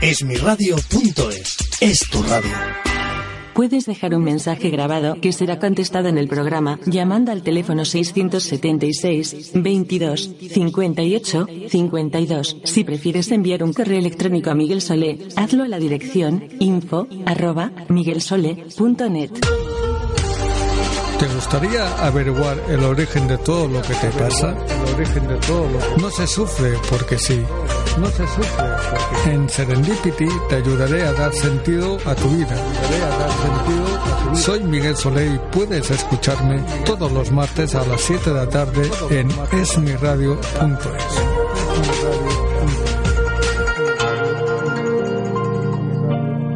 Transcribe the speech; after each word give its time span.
Esmiradio.es 0.00 1.56
es 1.80 2.08
tu 2.08 2.22
radio. 2.22 2.52
Puedes 3.52 3.84
dejar 3.84 4.14
un 4.14 4.22
mensaje 4.22 4.70
grabado 4.70 5.20
que 5.20 5.32
será 5.32 5.58
contestado 5.58 6.06
en 6.06 6.18
el 6.18 6.28
programa 6.28 6.78
llamando 6.86 7.32
al 7.32 7.42
teléfono 7.42 7.84
676 7.84 9.50
22 9.54 10.30
58 10.52 11.46
52. 11.68 12.56
Si 12.62 12.84
prefieres 12.84 13.32
enviar 13.32 13.64
un 13.64 13.72
correo 13.72 13.98
electrónico 13.98 14.50
a 14.50 14.54
Miguel 14.54 14.82
Solé, 14.82 15.18
hazlo 15.34 15.64
a 15.64 15.68
la 15.68 15.80
dirección 15.80 16.48
info 16.60 17.08
arroba 17.26 17.72
miguelsole.net. 17.88 19.32
¿Te 21.18 21.26
gustaría 21.26 22.06
averiguar 22.06 22.62
el 22.68 22.84
origen 22.84 23.26
de 23.26 23.36
todo 23.38 23.66
lo 23.66 23.82
que 23.82 23.94
te 23.94 24.10
pasa? 24.10 24.50
El 24.50 24.94
origen 24.94 25.26
de 25.26 25.34
todo 25.38 25.68
lo 25.68 25.96
No 26.00 26.08
se 26.10 26.28
sufre 26.28 26.74
porque 26.88 27.18
sí. 27.18 27.40
No 28.00 28.06
se 28.06 28.26
sufre 28.28 28.64
porque 28.90 29.32
En 29.32 29.48
Serendipity 29.48 30.28
te 30.48 30.56
ayudaré 30.56 31.02
a 31.02 31.12
dar 31.12 31.32
sentido 31.32 31.98
a 32.04 32.14
tu 32.14 32.28
vida. 32.28 32.56
Soy 34.34 34.62
Miguel 34.62 34.96
Soleil 34.96 35.34
y 35.34 35.38
puedes 35.50 35.90
escucharme 35.90 36.62
todos 36.84 37.10
los 37.10 37.32
martes 37.32 37.74
a 37.74 37.84
las 37.84 38.00
7 38.00 38.30
de 38.30 38.36
la 38.36 38.48
tarde 38.48 38.90
en 39.10 39.28
esmiradio.es. 39.52 40.38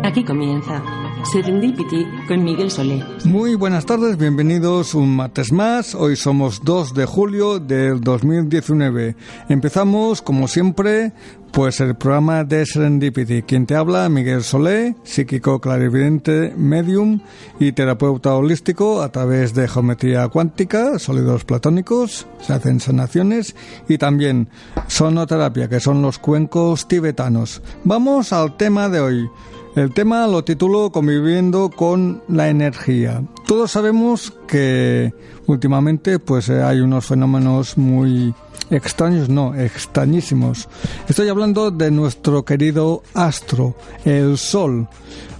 Aquí 0.04 0.24
comienza 0.24 1.01
Serendipity 1.32 2.06
con 2.28 2.44
Miguel 2.44 2.70
Solé. 2.70 3.02
Muy 3.24 3.54
buenas 3.54 3.86
tardes, 3.86 4.18
bienvenidos 4.18 4.94
un 4.94 5.16
martes 5.16 5.50
más. 5.50 5.94
Hoy 5.94 6.14
somos 6.14 6.60
2 6.62 6.92
de 6.92 7.06
julio 7.06 7.58
del 7.58 8.02
2019. 8.02 9.16
Empezamos, 9.48 10.20
como 10.20 10.46
siempre, 10.46 11.14
pues 11.50 11.80
el 11.80 11.94
programa 11.94 12.44
de 12.44 12.66
Serendipity. 12.66 13.42
Quien 13.44 13.64
te 13.64 13.76
habla, 13.76 14.10
Miguel 14.10 14.42
Solé, 14.42 14.94
psíquico 15.04 15.58
clarividente, 15.58 16.52
medium 16.54 17.20
y 17.58 17.72
terapeuta 17.72 18.34
holístico 18.34 19.00
a 19.00 19.10
través 19.10 19.54
de 19.54 19.68
geometría 19.68 20.28
cuántica, 20.28 20.98
sólidos 20.98 21.46
platónicos, 21.46 22.26
se 22.40 22.52
hacen 22.52 22.78
sanaciones 22.78 23.56
y 23.88 23.96
también 23.96 24.50
sonoterapia, 24.86 25.70
que 25.70 25.80
son 25.80 26.02
los 26.02 26.18
cuencos 26.18 26.86
tibetanos. 26.88 27.62
Vamos 27.84 28.34
al 28.34 28.58
tema 28.58 28.90
de 28.90 29.00
hoy. 29.00 29.30
El 29.74 29.94
tema 29.94 30.26
lo 30.26 30.44
titulo 30.44 30.92
Conviviendo 30.92 31.70
con 31.70 32.22
la 32.28 32.50
energía. 32.50 33.22
Todos 33.46 33.70
sabemos 33.70 34.30
que 34.46 35.14
últimamente 35.46 36.18
pues 36.18 36.50
eh, 36.50 36.62
hay 36.62 36.80
unos 36.80 37.06
fenómenos 37.06 37.78
muy 37.78 38.34
extraños, 38.70 39.30
no, 39.30 39.54
extrañísimos. 39.54 40.68
Estoy 41.08 41.30
hablando 41.30 41.70
de 41.70 41.90
nuestro 41.90 42.44
querido 42.44 43.02
astro, 43.14 43.74
el 44.04 44.36
Sol. 44.36 44.88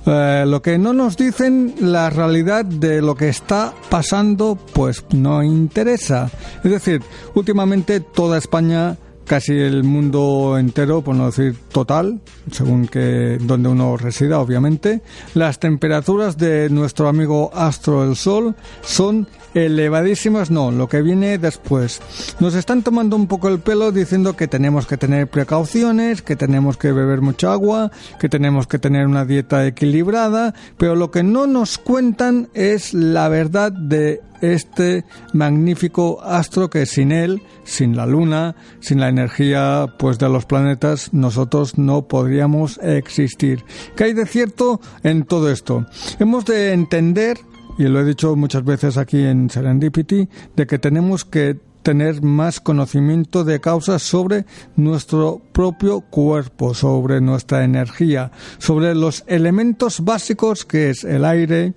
Eh, 0.06 0.44
lo 0.46 0.62
que 0.62 0.78
no 0.78 0.94
nos 0.94 1.18
dicen 1.18 1.74
la 1.80 2.08
realidad 2.08 2.64
de 2.64 3.02
lo 3.02 3.14
que 3.14 3.28
está 3.28 3.74
pasando, 3.90 4.56
pues 4.72 5.04
no 5.10 5.42
interesa. 5.42 6.30
Es 6.64 6.70
decir, 6.70 7.02
últimamente 7.34 8.00
toda 8.00 8.38
España 8.38 8.96
casi 9.26 9.52
el 9.52 9.84
mundo 9.84 10.56
entero, 10.58 11.02
por 11.02 11.14
no 11.14 11.26
decir 11.26 11.56
total, 11.72 12.20
según 12.50 12.86
que 12.86 13.38
donde 13.40 13.68
uno 13.68 13.96
resida, 13.96 14.40
obviamente, 14.40 15.02
las 15.34 15.58
temperaturas 15.58 16.36
de 16.36 16.68
nuestro 16.70 17.08
amigo 17.08 17.50
astro 17.54 18.04
el 18.04 18.16
Sol 18.16 18.54
son 18.82 19.28
elevadísimas, 19.54 20.50
no, 20.50 20.70
lo 20.70 20.88
que 20.88 21.02
viene 21.02 21.38
después. 21.38 22.00
Nos 22.40 22.54
están 22.54 22.82
tomando 22.82 23.16
un 23.16 23.26
poco 23.26 23.48
el 23.48 23.60
pelo 23.60 23.92
diciendo 23.92 24.34
que 24.36 24.48
tenemos 24.48 24.86
que 24.86 24.96
tener 24.96 25.28
precauciones, 25.28 26.22
que 26.22 26.36
tenemos 26.36 26.76
que 26.76 26.92
beber 26.92 27.20
mucha 27.20 27.52
agua, 27.52 27.90
que 28.18 28.28
tenemos 28.28 28.66
que 28.66 28.78
tener 28.78 29.06
una 29.06 29.24
dieta 29.24 29.66
equilibrada, 29.66 30.54
pero 30.76 30.94
lo 30.94 31.10
que 31.10 31.22
no 31.22 31.46
nos 31.46 31.78
cuentan 31.78 32.48
es 32.54 32.94
la 32.94 33.28
verdad 33.28 33.72
de 33.72 34.20
este 34.42 35.04
magnífico 35.32 36.20
astro 36.22 36.68
que 36.68 36.84
sin 36.84 37.12
él, 37.12 37.42
sin 37.64 37.96
la 37.96 38.06
luna, 38.06 38.56
sin 38.80 39.00
la 39.00 39.08
energía 39.08 39.86
pues 39.98 40.18
de 40.18 40.28
los 40.28 40.44
planetas, 40.44 41.14
nosotros 41.14 41.78
no 41.78 42.08
podríamos 42.08 42.78
existir. 42.82 43.64
¿Qué 43.96 44.04
hay 44.04 44.12
de 44.12 44.26
cierto 44.26 44.80
en 45.04 45.24
todo 45.24 45.50
esto? 45.50 45.86
Hemos 46.18 46.44
de 46.44 46.72
entender 46.72 47.38
y 47.78 47.84
lo 47.84 48.00
he 48.00 48.04
dicho 48.04 48.36
muchas 48.36 48.64
veces 48.64 48.96
aquí 48.96 49.22
en 49.22 49.50
Serendipity, 49.50 50.28
de 50.56 50.66
que 50.66 50.78
tenemos 50.78 51.24
que 51.24 51.58
tener 51.82 52.22
más 52.22 52.60
conocimiento 52.60 53.44
de 53.44 53.60
causas 53.60 54.02
sobre 54.02 54.44
nuestro 54.76 55.40
propio 55.52 56.00
cuerpo, 56.00 56.74
sobre 56.74 57.20
nuestra 57.20 57.64
energía, 57.64 58.30
sobre 58.58 58.94
los 58.94 59.24
elementos 59.26 60.04
básicos 60.04 60.64
que 60.64 60.90
es 60.90 61.04
el 61.04 61.24
aire, 61.24 61.74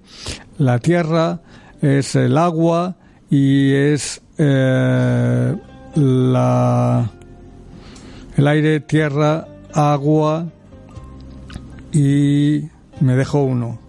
la 0.58 0.80
tierra, 0.80 1.42
es 1.82 2.16
el 2.16 2.38
agua 2.38 2.98
y 3.30 3.74
es 3.74 4.22
eh, 4.38 5.56
la, 5.96 7.12
el 8.38 8.48
aire, 8.48 8.80
tierra, 8.82 9.48
agua 9.74 10.48
y 11.92 12.70
me 13.02 13.16
dejo 13.16 13.44
uno. 13.44 13.85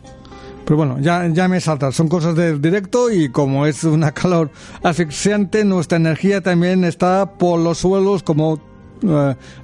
Pero 0.67 0.77
bueno, 0.79 0.99
ya, 0.99 1.25
ya 1.29 1.47
me 1.47 1.61
salta. 1.61 1.93
Son 1.93 2.09
cosas 2.09 2.35
del 2.35 2.61
directo 2.61 3.09
y 3.11 3.31
como 3.31 3.67
es 3.67 3.85
una 3.85 4.11
calor 4.13 4.51
asfixiante, 4.83 5.65
nuestra 5.65 5.97
energía 5.97 6.41
también 6.41 6.85
está 6.85 7.39
por 7.39 7.61
los 7.61 7.79
suelos 7.79 8.25
como 8.25 8.61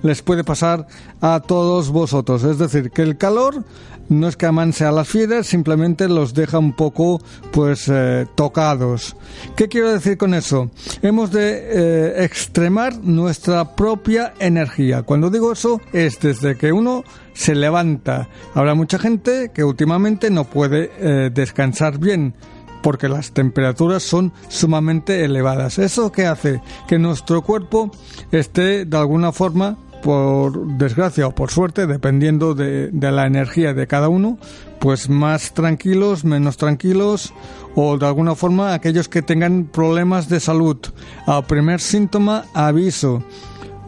les 0.03 0.23
puede 0.23 0.45
pasar 0.45 0.87
a 1.21 1.41
todos 1.41 1.91
vosotros. 1.91 2.45
Es 2.45 2.59
decir, 2.59 2.91
que 2.91 3.03
el 3.03 3.17
calor 3.17 3.65
no 4.09 4.29
es 4.29 4.37
que 4.37 4.47
amanse 4.47 4.85
a 4.85 4.93
las 4.93 5.09
fieras, 5.09 5.47
simplemente 5.47 6.09
los 6.09 6.35
deja 6.35 6.59
un 6.59 6.75
poco 6.75 7.21
pues 7.51 7.89
eh, 7.89 8.27
tocados. 8.35 9.17
¿Qué 9.57 9.69
quiero 9.69 9.93
decir 9.93 10.19
con 10.19 10.35
eso? 10.35 10.71
Hemos 11.03 11.31
de 11.31 11.61
eh, 11.63 12.25
extremar 12.25 12.99
nuestra 12.99 13.75
propia 13.75 14.35
energía. 14.39 15.03
Cuando 15.03 15.31
digo 15.31 15.53
eso 15.53 15.81
es 15.93 16.21
desde 16.21 16.57
que 16.57 16.73
uno 16.73 17.05
se 17.35 17.55
levanta. 17.55 18.29
Habrá 18.55 18.75
mucha 18.75 18.99
gente 18.99 19.51
que 19.55 19.65
últimamente 19.65 20.31
no 20.31 20.45
puede 20.45 20.91
eh, 20.99 21.31
descansar 21.33 21.99
bien 21.99 22.35
porque 22.83 23.09
las 23.09 23.33
temperaturas 23.33 24.03
son 24.03 24.33
sumamente 24.49 25.25
elevadas. 25.25 25.79
¿Eso 25.79 26.11
qué 26.13 26.27
hace? 26.27 26.61
Que 26.89 26.99
nuestro 26.99 27.43
cuerpo 27.43 27.91
esté 28.33 28.85
de 28.85 28.97
alguna 28.97 29.33
forma 29.33 29.77
por 30.03 30.67
desgracia 30.77 31.29
o 31.29 31.35
por 31.35 31.51
suerte, 31.51 31.87
dependiendo 31.87 32.55
de, 32.55 32.91
la 32.93 33.27
energía 33.27 33.73
de 33.73 33.87
cada 33.87 34.09
uno, 34.09 34.39
pues 34.81 35.09
más 35.09 35.55
tranquilos, 35.55 36.25
menos 36.25 36.57
tranquilos 36.57 37.33
o 37.75 37.97
de 37.97 38.07
alguna 38.07 38.35
forma 38.35 38.75
aquellos 38.75 39.09
que 39.09 39.23
tengan 39.23 39.67
problemas 39.67 40.29
de 40.29 40.41
salud. 40.41 40.79
Al 41.27 41.45
primer 41.47 41.81
síntoma, 41.81 42.45
aviso. 42.53 43.23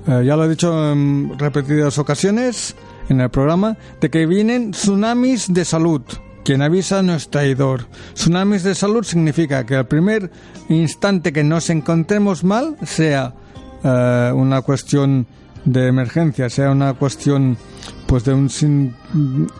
Eh, 0.06 0.22
ya 0.24 0.36
lo 0.36 0.44
he 0.44 0.48
dicho 0.48 0.92
en 0.92 1.36
repetidas 1.38 1.98
ocasiones 1.98 2.76
en 3.08 3.20
el 3.20 3.30
programa, 3.30 3.76
de 4.00 4.08
que 4.08 4.24
vienen 4.26 4.70
tsunamis 4.70 5.52
de 5.52 5.64
salud. 5.64 6.02
Quien 6.44 6.62
avisa 6.62 7.02
no 7.02 7.14
es 7.14 7.28
traidor. 7.28 7.86
Tsunamis 8.14 8.62
de 8.62 8.74
salud 8.74 9.02
significa 9.02 9.64
que 9.66 9.76
al 9.76 9.86
primer 9.86 10.30
instante 10.68 11.32
que 11.32 11.42
nos 11.42 11.70
encontremos 11.70 12.44
mal, 12.44 12.76
sea 12.84 13.34
eh, 13.84 14.32
una 14.34 14.62
cuestión 14.62 15.26
de 15.64 15.86
emergencia, 15.86 16.50
sea 16.50 16.70
una 16.70 16.94
cuestión 16.94 17.56
pues 18.06 18.24
de 18.24 18.34
un, 18.34 18.50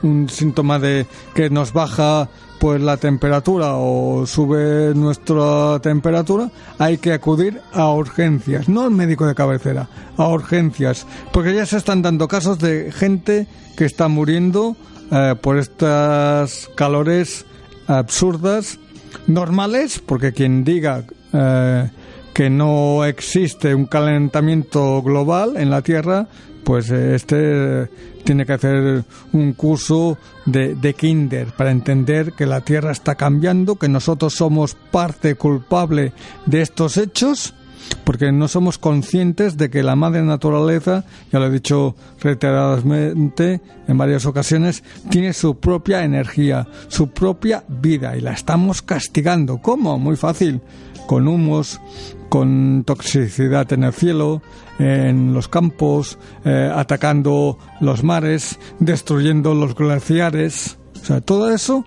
un 0.03 0.29
síntoma 0.29 0.79
de 0.79 1.07
que 1.35 1.49
nos 1.51 1.73
baja 1.73 2.29
pues 2.59 2.81
la 2.81 2.97
temperatura 2.97 3.75
o 3.75 4.27
sube 4.27 4.95
nuestra 4.95 5.79
temperatura, 5.81 6.51
hay 6.79 6.99
que 6.99 7.13
acudir 7.13 7.61
a 7.73 7.91
urgencias, 7.93 8.69
no 8.69 8.83
al 8.83 8.91
médico 8.91 9.27
de 9.27 9.35
cabecera, 9.35 9.89
a 10.17 10.29
urgencias, 10.29 11.07
porque 11.33 11.55
ya 11.55 11.67
se 11.67 11.77
están 11.77 12.01
dando 12.01 12.29
casos 12.29 12.59
de 12.59 12.91
gente 12.93 13.47
que 13.77 13.85
está 13.85 14.09
muriendo 14.09 14.77
eh, 15.11 15.35
por 15.41 15.59
estas 15.59 16.71
calores 16.75 17.45
absurdas, 17.87 18.79
normales, 19.27 20.01
porque 20.05 20.33
quien 20.33 20.65
diga 20.65 21.05
eh, 21.33 21.91
que 22.35 22.51
no 22.51 23.05
existe 23.05 23.75
un 23.75 23.87
calentamiento 23.87 25.01
global 25.03 25.57
en 25.57 25.71
la 25.71 25.83
Tierra, 25.83 26.27
pues 26.65 26.91
eh, 26.91 27.15
este 27.15 27.89
tiene 28.25 28.45
que 28.45 28.55
hacer 28.55 29.05
un 29.33 29.53
curso 29.53 30.19
de, 30.47 30.75
de, 30.75 30.95
kinder 30.95 31.49
para 31.49 31.71
entender 31.71 32.33
que 32.33 32.47
la 32.47 32.63
Tierra 32.63 32.91
está 32.91 33.15
cambiando, 33.15 33.77
que 33.77 33.89
nosotros 33.89 34.35
somos 34.35 34.75
parte 34.75 35.35
culpable 35.35 36.13
de 36.47 36.63
estos 36.63 36.97
hechos, 36.97 37.55
porque 38.03 38.33
no 38.33 38.49
somos 38.49 38.79
conscientes 38.79 39.57
de 39.57 39.71
que 39.71 39.83
la 39.83 39.95
madre 39.95 40.23
naturaleza, 40.23 41.05
ya 41.31 41.39
lo 41.39 41.47
he 41.47 41.51
dicho 41.51 41.95
reiteradamente 42.21 43.61
en 43.87 43.99
varias 43.99 44.27
ocasiones, 44.27 44.83
tiene 45.11 45.35
su 45.35 45.59
propia 45.59 46.03
energía, 46.03 46.67
su 46.89 47.11
propia 47.11 47.63
vida 47.69 48.17
y 48.17 48.23
la 48.23 48.33
estamos 48.33 48.83
castigando. 48.83 49.59
¿Cómo? 49.59 49.99
Muy 49.99 50.17
fácil 50.17 50.63
con 51.07 51.29
humos, 51.29 51.81
con 52.29 52.85
toxicidad 52.85 53.73
en 53.73 53.85
el 53.85 53.93
cielo, 53.93 54.43
en 54.79 55.33
los 55.33 55.49
campos, 55.49 56.19
eh, 56.45 56.71
atacando 56.75 57.59
los 57.81 58.03
mares, 58.03 58.59
destruyendo 58.79 59.55
los 59.55 59.75
glaciares. 59.75 60.79
O 61.01 61.05
sea, 61.05 61.21
todo 61.21 61.51
eso 61.51 61.85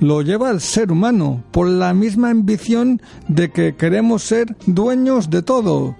lo 0.00 0.22
lleva 0.22 0.50
el 0.50 0.60
ser 0.60 0.90
humano 0.90 1.42
por 1.50 1.68
la 1.68 1.92
misma 1.92 2.30
ambición 2.30 3.02
de 3.28 3.50
que 3.50 3.76
queremos 3.76 4.22
ser 4.22 4.56
dueños 4.66 5.30
de 5.30 5.42
todo. 5.42 5.96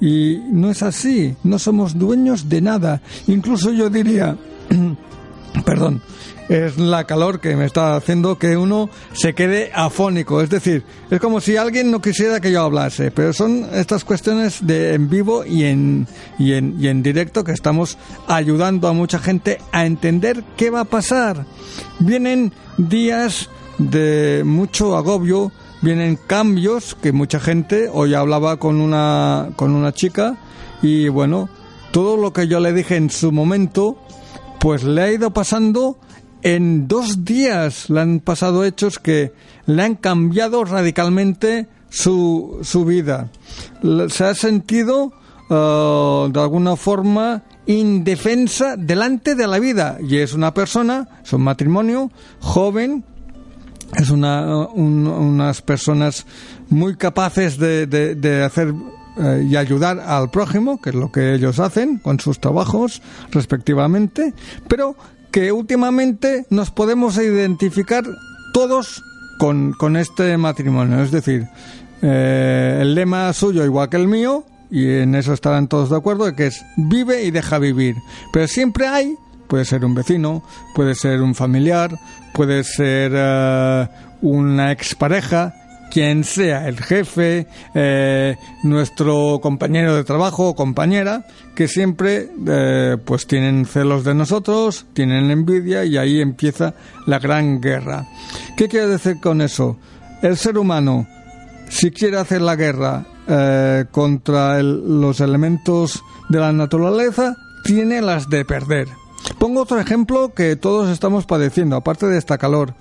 Y 0.00 0.40
no 0.50 0.70
es 0.70 0.82
así, 0.82 1.34
no 1.42 1.58
somos 1.58 1.98
dueños 1.98 2.48
de 2.48 2.60
nada. 2.60 3.02
Incluso 3.26 3.72
yo 3.72 3.90
diría, 3.90 4.36
perdón, 5.64 6.02
es 6.48 6.78
la 6.78 7.04
calor 7.04 7.40
que 7.40 7.56
me 7.56 7.66
está 7.66 7.96
haciendo 7.96 8.38
que 8.38 8.56
uno 8.56 8.88
se 9.12 9.34
quede 9.34 9.70
afónico. 9.74 10.40
Es 10.40 10.50
decir, 10.50 10.84
es 11.10 11.20
como 11.20 11.40
si 11.40 11.56
alguien 11.56 11.90
no 11.90 12.00
quisiera 12.00 12.40
que 12.40 12.50
yo 12.50 12.62
hablase, 12.62 13.10
pero 13.10 13.32
son 13.32 13.66
estas 13.72 14.04
cuestiones 14.04 14.66
de 14.66 14.94
en 14.94 15.08
vivo 15.10 15.44
y 15.44 15.64
en, 15.64 16.06
y 16.38 16.54
en, 16.54 16.76
y 16.78 16.88
en 16.88 17.02
directo 17.02 17.44
que 17.44 17.52
estamos 17.52 17.98
ayudando 18.26 18.88
a 18.88 18.92
mucha 18.92 19.18
gente 19.18 19.58
a 19.72 19.84
entender 19.84 20.42
qué 20.56 20.70
va 20.70 20.80
a 20.80 20.84
pasar. 20.84 21.44
Vienen 21.98 22.52
días 22.78 23.50
de 23.78 24.42
mucho 24.44 24.96
agobio, 24.96 25.52
vienen 25.82 26.16
cambios 26.16 26.96
que 27.00 27.12
mucha 27.12 27.40
gente, 27.40 27.88
hoy 27.92 28.14
hablaba 28.14 28.58
con 28.58 28.80
una, 28.80 29.50
con 29.56 29.74
una 29.74 29.92
chica 29.92 30.36
y 30.82 31.08
bueno, 31.08 31.48
todo 31.92 32.16
lo 32.16 32.32
que 32.32 32.48
yo 32.48 32.60
le 32.60 32.72
dije 32.72 32.96
en 32.96 33.10
su 33.10 33.32
momento, 33.32 33.96
pues 34.58 34.82
le 34.82 35.02
ha 35.02 35.12
ido 35.12 35.30
pasando 35.30 35.96
en 36.42 36.88
dos 36.88 37.24
días 37.24 37.90
le 37.90 38.00
han 38.00 38.20
pasado 38.20 38.64
hechos 38.64 38.98
que 38.98 39.32
le 39.66 39.82
han 39.82 39.96
cambiado 39.96 40.64
radicalmente 40.64 41.68
su, 41.90 42.58
su 42.62 42.84
vida. 42.84 43.28
Se 44.08 44.24
ha 44.24 44.34
sentido 44.34 45.12
uh, 45.50 46.28
de 46.30 46.40
alguna 46.40 46.76
forma 46.76 47.42
indefensa 47.66 48.76
delante 48.76 49.34
de 49.34 49.46
la 49.46 49.58
vida 49.58 49.98
y 50.00 50.18
es 50.18 50.32
una 50.32 50.54
persona, 50.54 51.08
es 51.22 51.32
un 51.32 51.42
matrimonio 51.42 52.10
joven, 52.40 53.04
es 53.96 54.10
una, 54.10 54.66
un, 54.68 55.06
unas 55.06 55.62
personas 55.62 56.26
muy 56.68 56.96
capaces 56.96 57.58
de, 57.58 57.86
de, 57.86 58.14
de 58.14 58.42
hacer 58.44 58.74
eh, 59.18 59.46
y 59.50 59.56
ayudar 59.56 59.98
al 59.98 60.30
prójimo, 60.30 60.80
que 60.80 60.90
es 60.90 60.96
lo 60.96 61.10
que 61.10 61.34
ellos 61.34 61.58
hacen 61.58 61.98
con 61.98 62.20
sus 62.20 62.38
trabajos 62.38 63.02
respectivamente, 63.32 64.32
pero 64.68 64.94
que 65.30 65.52
últimamente 65.52 66.46
nos 66.50 66.70
podemos 66.70 67.16
identificar 67.18 68.04
todos 68.52 69.02
con, 69.38 69.72
con 69.72 69.96
este 69.96 70.36
matrimonio. 70.36 71.02
Es 71.02 71.10
decir, 71.10 71.46
eh, 72.02 72.78
el 72.80 72.94
lema 72.94 73.32
suyo 73.32 73.64
igual 73.64 73.88
que 73.88 73.96
el 73.96 74.08
mío, 74.08 74.44
y 74.70 74.88
en 74.88 75.14
eso 75.14 75.32
estarán 75.32 75.68
todos 75.68 75.90
de 75.90 75.96
acuerdo, 75.96 76.34
que 76.34 76.46
es 76.46 76.64
vive 76.76 77.24
y 77.24 77.30
deja 77.30 77.58
vivir. 77.58 77.96
Pero 78.32 78.46
siempre 78.46 78.86
hay, 78.86 79.14
puede 79.46 79.64
ser 79.64 79.84
un 79.84 79.94
vecino, 79.94 80.42
puede 80.74 80.94
ser 80.94 81.22
un 81.22 81.34
familiar, 81.34 81.98
puede 82.34 82.64
ser 82.64 83.12
uh, 83.12 83.88
una 84.26 84.72
expareja, 84.72 85.54
quien 85.90 86.24
sea 86.24 86.68
el 86.68 86.80
jefe, 86.80 87.46
eh, 87.74 88.36
nuestro 88.62 89.40
compañero 89.42 89.94
de 89.96 90.04
trabajo 90.04 90.48
o 90.48 90.54
compañera, 90.54 91.26
que 91.54 91.68
siempre 91.68 92.28
eh, 92.46 92.96
pues 93.04 93.26
tienen 93.26 93.66
celos 93.66 94.04
de 94.04 94.14
nosotros, 94.14 94.86
tienen 94.92 95.30
envidia 95.30 95.84
y 95.84 95.96
ahí 95.96 96.20
empieza 96.20 96.74
la 97.06 97.18
gran 97.18 97.60
guerra. 97.60 98.06
¿Qué 98.56 98.68
quiere 98.68 98.88
decir 98.88 99.20
con 99.20 99.40
eso? 99.40 99.78
El 100.22 100.36
ser 100.36 100.58
humano, 100.58 101.06
si 101.68 101.90
quiere 101.90 102.18
hacer 102.18 102.42
la 102.42 102.56
guerra 102.56 103.06
eh, 103.28 103.84
contra 103.90 104.58
el, 104.58 105.00
los 105.00 105.20
elementos 105.20 106.02
de 106.28 106.38
la 106.38 106.52
naturaleza, 106.52 107.36
tiene 107.64 108.00
las 108.00 108.28
de 108.28 108.44
perder. 108.44 108.88
Pongo 109.38 109.62
otro 109.62 109.78
ejemplo 109.78 110.32
que 110.34 110.56
todos 110.56 110.88
estamos 110.90 111.26
padeciendo, 111.26 111.76
aparte 111.76 112.06
de 112.06 112.18
esta 112.18 112.38
calor 112.38 112.74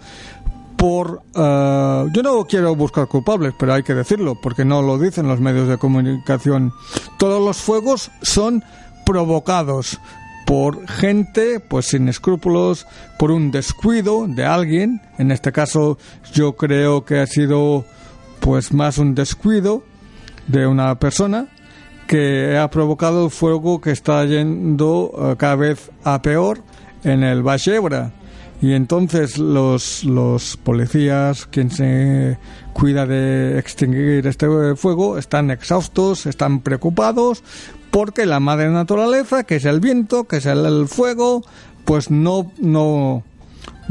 por... 0.77 1.23
Uh, 1.35 2.09
yo 2.13 2.23
no 2.23 2.45
quiero 2.45 2.75
buscar 2.75 3.07
culpables, 3.07 3.53
pero 3.57 3.73
hay 3.73 3.83
que 3.83 3.93
decirlo, 3.93 4.35
porque 4.41 4.63
no 4.63 4.81
lo 4.81 4.97
dicen 4.97 5.27
los 5.27 5.39
medios 5.39 5.67
de 5.67 5.77
comunicación. 5.77 6.71
Todos 7.17 7.43
los 7.43 7.57
fuegos 7.57 8.11
son 8.21 8.63
provocados 9.05 9.99
por 10.45 10.87
gente 10.87 11.59
pues 11.59 11.87
sin 11.87 12.07
escrúpulos, 12.07 12.87
por 13.19 13.31
un 13.31 13.51
descuido 13.51 14.27
de 14.27 14.45
alguien, 14.45 15.01
en 15.17 15.31
este 15.31 15.51
caso 15.51 15.97
yo 16.33 16.55
creo 16.55 17.03
que 17.03 17.19
ha 17.19 17.27
sido 17.27 17.83
pues 18.39 18.71
más 18.71 18.97
un 18.97 19.13
descuido 19.13 19.83
de 20.47 20.65
una 20.65 20.97
persona 20.99 21.49
que 22.07 22.57
ha 22.57 22.69
provocado 22.69 23.25
el 23.25 23.31
fuego 23.31 23.81
que 23.81 23.91
está 23.91 24.23
yendo 24.23 25.11
uh, 25.11 25.35
cada 25.35 25.57
vez 25.57 25.91
a 26.05 26.21
peor 26.21 26.61
en 27.03 27.23
el 27.23 27.43
Ebra 27.65 28.13
y 28.61 28.73
entonces 28.73 29.37
los, 29.37 30.03
los 30.03 30.57
policías, 30.57 31.45
quien 31.45 31.69
se 31.69 32.37
cuida 32.73 33.05
de 33.05 33.59
extinguir 33.59 34.25
este 34.25 34.75
fuego, 34.75 35.17
están 35.17 35.51
exhaustos, 35.51 36.25
están 36.25 36.61
preocupados, 36.61 37.43
porque 37.91 38.25
la 38.25 38.39
madre 38.39 38.69
naturaleza, 38.69 39.43
que 39.43 39.57
es 39.57 39.65
el 39.65 39.79
viento, 39.79 40.25
que 40.25 40.37
es 40.37 40.45
el, 40.47 40.87
fuego, 40.87 41.43
pues 41.85 42.09
no, 42.09 42.51
no 42.57 43.23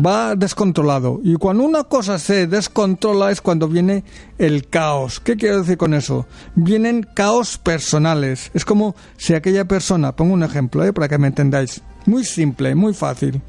va 0.04 0.34
descontrolado. 0.34 1.20
Y 1.22 1.36
cuando 1.36 1.64
una 1.64 1.84
cosa 1.84 2.18
se 2.18 2.46
descontrola 2.46 3.30
es 3.30 3.40
cuando 3.40 3.68
viene 3.68 4.04
el 4.38 4.68
caos. 4.68 5.20
¿Qué 5.20 5.36
quiero 5.36 5.60
decir 5.60 5.76
con 5.76 5.94
eso? 5.94 6.26
Vienen 6.54 7.06
caos 7.14 7.58
personales. 7.58 8.50
Es 8.54 8.64
como 8.64 8.94
si 9.16 9.34
aquella 9.34 9.66
persona, 9.66 10.14
pongo 10.14 10.34
un 10.34 10.42
ejemplo 10.42 10.84
¿eh? 10.84 10.92
para 10.92 11.08
que 11.08 11.18
me 11.18 11.28
entendáis, 11.28 11.82
muy 12.06 12.24
simple, 12.24 12.74
muy 12.74 12.94
fácil. 12.94 13.42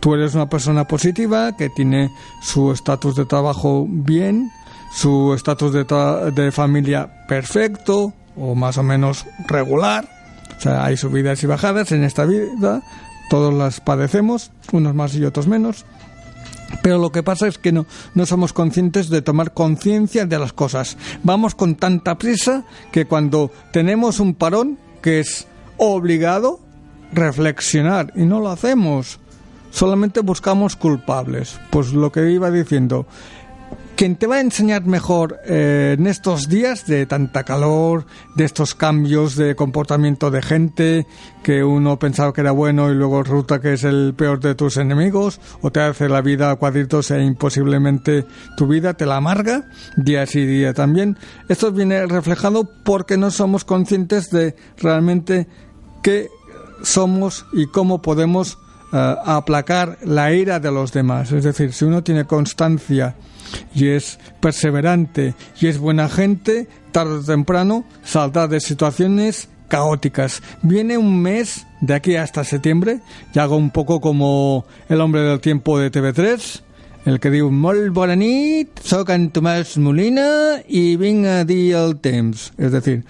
Tú 0.00 0.14
eres 0.14 0.34
una 0.34 0.48
persona 0.48 0.86
positiva 0.86 1.56
que 1.56 1.70
tiene 1.70 2.10
su 2.42 2.72
estatus 2.72 3.16
de 3.16 3.24
trabajo 3.24 3.86
bien, 3.88 4.50
su 4.92 5.34
estatus 5.34 5.72
de, 5.72 5.84
de 6.32 6.52
familia 6.52 7.24
perfecto 7.28 8.12
o 8.36 8.54
más 8.54 8.78
o 8.78 8.82
menos 8.82 9.26
regular. 9.46 10.08
O 10.56 10.60
sea, 10.60 10.84
hay 10.84 10.96
subidas 10.96 11.42
y 11.42 11.46
bajadas 11.46 11.92
en 11.92 12.04
esta 12.04 12.26
vida, 12.26 12.82
todos 13.30 13.54
las 13.54 13.80
padecemos, 13.80 14.50
unos 14.72 14.92
más 14.92 15.14
y 15.14 15.24
otros 15.24 15.46
menos. 15.46 15.86
Pero 16.82 16.98
lo 16.98 17.12
que 17.12 17.22
pasa 17.22 17.46
es 17.46 17.58
que 17.58 17.70
no, 17.70 17.86
no 18.14 18.26
somos 18.26 18.52
conscientes 18.52 19.08
de 19.08 19.22
tomar 19.22 19.54
conciencia 19.54 20.26
de 20.26 20.38
las 20.38 20.52
cosas. 20.52 20.96
Vamos 21.22 21.54
con 21.54 21.76
tanta 21.76 22.18
prisa 22.18 22.64
que 22.90 23.06
cuando 23.06 23.52
tenemos 23.72 24.18
un 24.18 24.34
parón, 24.34 24.78
que 25.00 25.20
es 25.20 25.46
obligado, 25.76 26.58
reflexionar 27.12 28.12
y 28.16 28.22
no 28.22 28.40
lo 28.40 28.50
hacemos. 28.50 29.20
Solamente 29.70 30.20
buscamos 30.20 30.74
culpables. 30.74 31.60
Pues 31.70 31.92
lo 31.92 32.10
que 32.10 32.32
iba 32.32 32.50
diciendo, 32.50 33.06
quien 34.00 34.16
te 34.16 34.26
va 34.26 34.36
a 34.36 34.40
enseñar 34.40 34.86
mejor 34.86 35.40
eh, 35.44 35.94
en 35.98 36.06
estos 36.06 36.48
días 36.48 36.86
de 36.86 37.04
tanta 37.04 37.44
calor, 37.44 38.06
de 38.34 38.46
estos 38.46 38.74
cambios 38.74 39.36
de 39.36 39.54
comportamiento 39.54 40.30
de 40.30 40.40
gente 40.40 41.06
que 41.42 41.62
uno 41.62 41.98
pensaba 41.98 42.32
que 42.32 42.40
era 42.40 42.50
bueno 42.50 42.90
y 42.90 42.94
luego 42.94 43.22
resulta 43.22 43.60
que 43.60 43.74
es 43.74 43.84
el 43.84 44.14
peor 44.16 44.40
de 44.40 44.54
tus 44.54 44.78
enemigos 44.78 45.38
o 45.60 45.70
te 45.70 45.80
hace 45.80 46.08
la 46.08 46.22
vida 46.22 46.50
a 46.50 46.56
cuadritos 46.56 47.10
e 47.10 47.22
imposiblemente 47.22 48.24
tu 48.56 48.66
vida 48.66 48.94
te 48.94 49.04
la 49.04 49.16
amarga 49.16 49.68
día 49.98 50.24
sí 50.24 50.46
día 50.46 50.72
también. 50.72 51.18
Esto 51.50 51.70
viene 51.70 52.06
reflejado 52.06 52.70
porque 52.86 53.18
no 53.18 53.30
somos 53.30 53.66
conscientes 53.66 54.30
de 54.30 54.56
realmente 54.78 55.46
qué 56.02 56.30
somos 56.82 57.44
y 57.52 57.66
cómo 57.66 58.00
podemos 58.00 58.56
uh, 58.92 58.96
aplacar 59.24 59.98
la 60.04 60.32
ira 60.32 60.60
de 60.60 60.70
los 60.70 60.92
demás. 60.92 61.32
Es 61.32 61.44
decir, 61.44 61.72
si 61.72 61.84
uno 61.84 62.02
tiene 62.02 62.24
constancia 62.24 63.14
y 63.74 63.88
es 63.88 64.18
perseverante 64.40 65.34
y 65.60 65.66
es 65.66 65.78
buena 65.78 66.08
gente, 66.08 66.68
tarde 66.92 67.18
o 67.18 67.22
temprano 67.22 67.84
saldrá 68.02 68.48
de 68.48 68.60
situaciones 68.60 69.48
caóticas. 69.68 70.42
Viene 70.62 70.98
un 70.98 71.22
mes 71.22 71.66
de 71.80 71.94
aquí 71.94 72.16
hasta 72.16 72.44
septiembre 72.44 73.00
y 73.34 73.38
hago 73.38 73.56
un 73.56 73.70
poco 73.70 74.00
como 74.00 74.66
el 74.88 75.00
hombre 75.00 75.22
del 75.22 75.40
tiempo 75.40 75.78
de 75.78 75.90
TV3, 75.90 76.62
el 77.06 77.16
que 77.16 77.30
diu 77.32 77.48
molt 77.48 77.94
bona 77.96 78.12
nit, 78.18 78.82
soc 78.84 79.08
en 79.14 79.30
Tomàs 79.32 79.78
Molina 79.80 80.60
y 80.68 80.98
vinc 81.00 81.24
a 81.24 81.44
dir 81.48 81.72
el 81.78 81.94
temps. 81.96 82.50
Es 82.58 82.72
decir, 82.72 83.04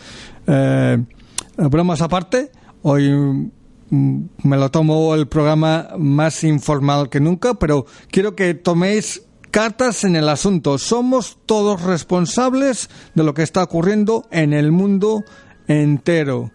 eh, 0.47 0.99
bromas 1.57 2.01
aparte, 2.01 2.53
hoy 2.83 3.51
me 3.91 4.57
lo 4.57 4.71
tomo 4.71 5.15
el 5.15 5.27
programa 5.27 5.89
más 5.99 6.45
informal 6.45 7.09
que 7.09 7.21
nunca, 7.21 7.55
pero 7.55 7.87
quiero 8.11 8.37
que 8.37 8.55
toméis 8.55 9.23
cartas 9.51 10.05
en 10.05 10.17
el 10.17 10.29
asunto. 10.29 10.79
Somos 10.79 11.39
todos 11.47 11.83
responsables 11.83 12.89
de 13.15 13.25
lo 13.25 13.35
que 13.35 13.43
está 13.43 13.63
ocurriendo 13.63 14.27
en 14.31 14.53
el 14.53 14.73
mundo 14.73 15.25
entero. 15.67 16.51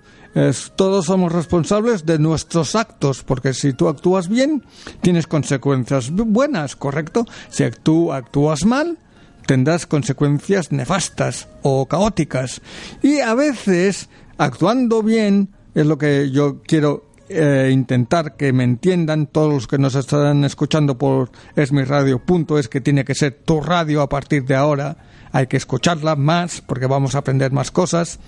todos 0.76 1.06
somos 1.06 1.32
responsables 1.32 2.06
de 2.06 2.20
nuestros 2.20 2.76
actos, 2.76 3.24
porque 3.24 3.54
si 3.54 3.74
tú 3.74 3.88
actúas 3.88 4.28
bien, 4.28 4.64
tienes 5.02 5.28
consecuencias 5.28 6.12
buenas, 6.12 6.76
¿correcto? 6.76 7.26
Si 7.50 7.64
tú 7.84 8.12
actúas 8.12 8.66
mal, 8.66 8.98
tendrás 9.46 9.86
consecuencias 9.86 10.72
nefastas 10.72 11.48
o 11.62 11.86
caóticas. 11.86 12.62
Y 13.02 13.20
a 13.20 13.34
veces, 13.34 14.10
actuando 14.38 15.04
bien, 15.04 15.56
es 15.74 15.86
lo 15.86 15.98
que 15.98 16.32
yo 16.32 16.62
quiero 16.64 17.05
eh, 17.28 17.70
intentar 17.72 18.36
que 18.36 18.54
me 18.54 18.64
entiendan 18.64 19.28
todos 19.28 19.54
los 19.54 19.68
que 19.68 19.78
nos 19.78 19.96
están 19.96 20.44
escuchando 20.44 20.98
por 20.98 21.32
esmiradio.es 21.56 22.68
que 22.68 22.82
tiene 22.82 23.04
que 23.04 23.16
ser 23.16 23.40
tu 23.44 23.62
radio 23.62 24.02
a 24.02 24.10
partir 24.10 24.46
de 24.46 24.56
ahora. 24.56 24.98
Hay 25.32 25.48
que 25.48 25.58
escucharla 25.58 26.16
más 26.16 26.62
porque 26.62 26.86
vamos 26.86 27.16
a 27.16 27.18
aprender 27.18 27.52
más 27.52 27.72
cosas 27.72 28.20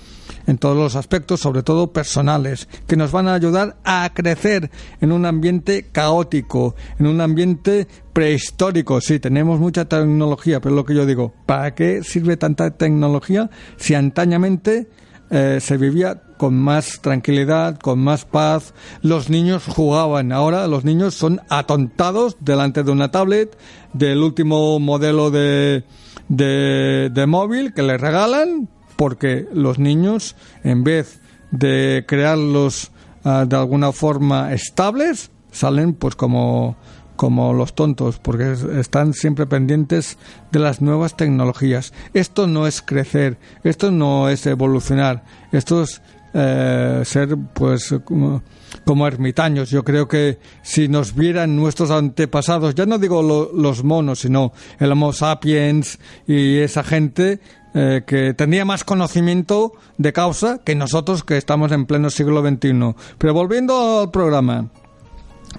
en 0.45 0.57
todos 0.57 0.75
los 0.75 0.95
aspectos, 0.95 1.39
sobre 1.39 1.63
todo 1.63 1.93
personales, 1.93 2.67
que 2.87 2.97
nos 2.97 3.11
van 3.11 3.27
a 3.27 3.33
ayudar 3.33 3.77
a 3.83 4.11
crecer 4.13 4.71
en 4.99 5.11
un 5.11 5.25
ambiente 5.25 5.87
caótico, 5.91 6.75
en 6.99 7.07
un 7.07 7.21
ambiente 7.21 7.87
prehistórico. 8.13 8.99
Sí, 8.99 9.19
tenemos 9.19 9.59
mucha 9.59 9.85
tecnología, 9.85 10.59
pero 10.59 10.75
lo 10.75 10.85
que 10.85 10.95
yo 10.95 11.05
digo, 11.05 11.33
¿para 11.45 11.75
qué 11.75 12.03
sirve 12.03 12.35
tanta 12.35 12.71
tecnología 12.71 13.49
si 13.77 13.93
antañamente 13.93 14.89
eh, 15.29 15.59
se 15.59 15.77
vivía 15.77 16.21
con 16.37 16.57
más 16.57 17.01
tranquilidad, 17.01 17.77
con 17.79 17.99
más 17.99 18.25
paz. 18.25 18.73
Los 19.01 19.29
niños 19.29 19.65
jugaban. 19.65 20.31
Ahora 20.31 20.67
los 20.67 20.85
niños 20.85 21.15
son 21.15 21.41
atontados 21.49 22.37
delante 22.39 22.83
de 22.83 22.91
una 22.91 23.11
tablet 23.11 23.57
del 23.93 24.23
último 24.23 24.79
modelo 24.79 25.31
de, 25.31 25.83
de, 26.29 27.25
móvil 27.27 27.73
que 27.73 27.83
les 27.83 27.99
regalan 27.99 28.69
porque 28.95 29.47
los 29.53 29.79
niños, 29.79 30.35
en 30.63 30.83
vez 30.83 31.19
de 31.51 32.05
crearlos 32.07 32.91
ah, 33.23 33.45
de 33.47 33.55
alguna 33.55 33.91
forma 33.91 34.53
estables, 34.53 35.31
salen 35.51 35.93
pues 35.93 36.15
como 36.15 36.77
como 37.17 37.53
los 37.53 37.75
tontos, 37.75 38.19
porque 38.19 38.55
están 38.79 39.13
siempre 39.13 39.45
pendientes 39.45 40.17
de 40.51 40.59
las 40.59 40.81
nuevas 40.81 41.17
tecnologías. 41.17 41.91
Esto 42.13 42.47
no 42.47 42.67
es 42.67 42.81
crecer, 42.81 43.37
esto 43.63 43.91
no 43.91 44.29
es 44.29 44.45
evolucionar, 44.45 45.25
esto 45.51 45.83
es 45.83 46.01
eh, 46.33 47.01
ser 47.03 47.35
pues 47.53 47.93
como, 48.05 49.07
ermitaños. 49.07 49.69
Yo 49.69 49.83
creo 49.83 50.07
que 50.07 50.39
si 50.61 50.87
nos 50.87 51.15
vieran 51.15 51.55
nuestros 51.55 51.89
antepasados, 51.89 52.75
ya 52.75 52.85
no 52.85 52.97
digo 52.99 53.21
los 53.53 53.83
monos, 53.83 54.19
sino 54.19 54.53
el 54.79 54.91
Homo 54.91 55.13
sapiens 55.13 55.99
y 56.27 56.57
esa 56.59 56.83
gente 56.83 57.39
eh, 57.73 58.03
que 58.05 58.33
tenía 58.33 58.65
más 58.65 58.83
conocimiento 58.83 59.73
de 59.97 60.13
causa 60.13 60.59
que 60.63 60.75
nosotros 60.75 61.23
que 61.23 61.37
estamos 61.37 61.71
en 61.71 61.85
pleno 61.85 62.09
siglo 62.09 62.41
XXI. 62.47 62.95
Pero 63.17 63.33
volviendo 63.33 64.01
al 64.01 64.11
programa. 64.11 64.69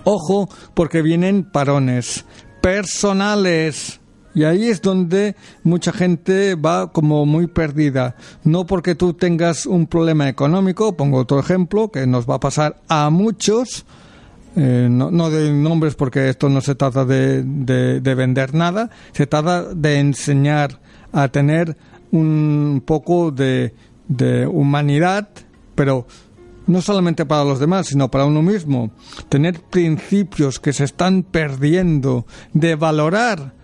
Ojo, 0.05 0.49
porque 0.75 1.03
vienen 1.03 1.45
parones 1.45 2.25
personales. 2.61 4.01
Y 4.35 4.45
ahí 4.45 4.69
es 4.69 4.83
donde 4.83 5.35
mucha 5.65 5.93
gente 5.93 6.55
va 6.55 6.93
como 6.93 7.27
muy 7.27 7.47
perdida. 7.47 8.15
No 8.45 8.67
porque 8.67 8.95
tú 8.95 9.15
tengas 9.15 9.67
un 9.67 9.87
problema 9.87 10.29
económico, 10.29 10.97
pongo 10.97 11.19
otro 11.19 11.41
ejemplo, 11.41 11.91
que 11.91 12.07
nos 12.07 12.29
va 12.29 12.37
a 12.37 12.41
pasar 12.41 12.77
a 12.89 13.11
muchos, 13.11 13.85
eh, 14.55 14.89
no, 14.91 15.11
no, 15.11 15.31
de 15.31 15.53
nombres 15.53 15.95
porque 15.95 16.29
esto 16.29 16.49
no 16.49 16.61
se 16.61 16.75
trata 16.75 17.05
de, 17.05 17.43
de, 17.43 18.15
vender 18.15 18.55
nada, 18.55 18.91
se 19.13 19.27
trata 19.27 19.75
de 19.75 19.99
enseñar 19.99 20.81
a 21.13 21.29
tener 21.29 21.77
un 22.13 22.83
poco 22.85 23.31
de, 23.31 23.75
de 24.09 24.47
humanidad, 24.47 25.29
pero 25.75 26.07
no 26.69 26.81
solamente 26.81 27.27
para 27.27 27.45
los 27.45 27.59
demás, 27.59 27.89
sino 27.89 28.09
para 28.11 28.27
uno 28.27 28.43
mismo. 28.43 28.93
Tener 29.29 29.61
principios 29.61 30.61
que 30.61 30.73
se 30.73 30.85
están 30.85 31.25
perdiendo, 31.25 32.27
de 32.53 32.77
valorar 32.77 33.55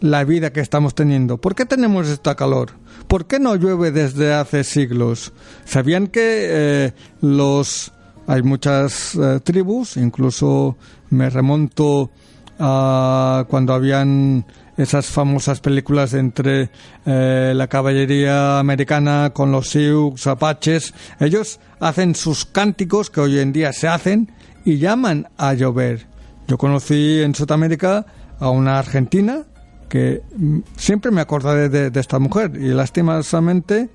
la 0.00 0.24
vida 0.24 0.52
que 0.52 0.60
estamos 0.60 0.94
teniendo. 0.94 1.38
¿Por 1.38 1.54
qué 1.54 1.64
tenemos 1.64 2.08
esta 2.08 2.34
calor? 2.34 2.72
¿Por 3.06 3.26
qué 3.26 3.38
no 3.38 3.54
llueve 3.54 3.92
desde 3.92 4.34
hace 4.34 4.64
siglos? 4.64 5.32
¿Sabían 5.64 6.08
que 6.08 6.22
eh, 6.22 6.92
los 7.20 7.92
hay 8.26 8.42
muchas 8.42 9.14
eh, 9.14 9.40
tribus, 9.42 9.96
incluso 9.96 10.76
me 11.10 11.28
remonto 11.28 12.10
a 12.58 13.44
cuando 13.48 13.74
habían 13.74 14.46
esas 14.76 15.06
famosas 15.06 15.60
películas 15.60 16.14
entre 16.14 16.70
eh, 17.06 17.52
la 17.54 17.66
caballería 17.68 18.58
americana 18.58 19.30
con 19.32 19.52
los 19.52 19.70
Sioux, 19.70 20.14
Apaches, 20.26 20.94
ellos 21.20 21.60
hacen 21.80 22.14
sus 22.14 22.44
cánticos 22.44 23.10
que 23.10 23.20
hoy 23.20 23.38
en 23.38 23.52
día 23.52 23.72
se 23.72 23.88
hacen 23.88 24.32
y 24.64 24.78
llaman 24.78 25.28
a 25.36 25.54
llover. 25.54 26.06
Yo 26.48 26.58
conocí 26.58 27.20
en 27.22 27.34
Sudamérica 27.34 28.06
a 28.40 28.50
una 28.50 28.78
argentina 28.78 29.44
que 29.88 30.22
mm, 30.36 30.58
siempre 30.76 31.10
me 31.10 31.20
acordaré 31.20 31.68
de, 31.68 32.00
esta 32.00 32.18
mujer 32.18 32.52
y 32.56 32.68
lastimosamente 32.68 33.90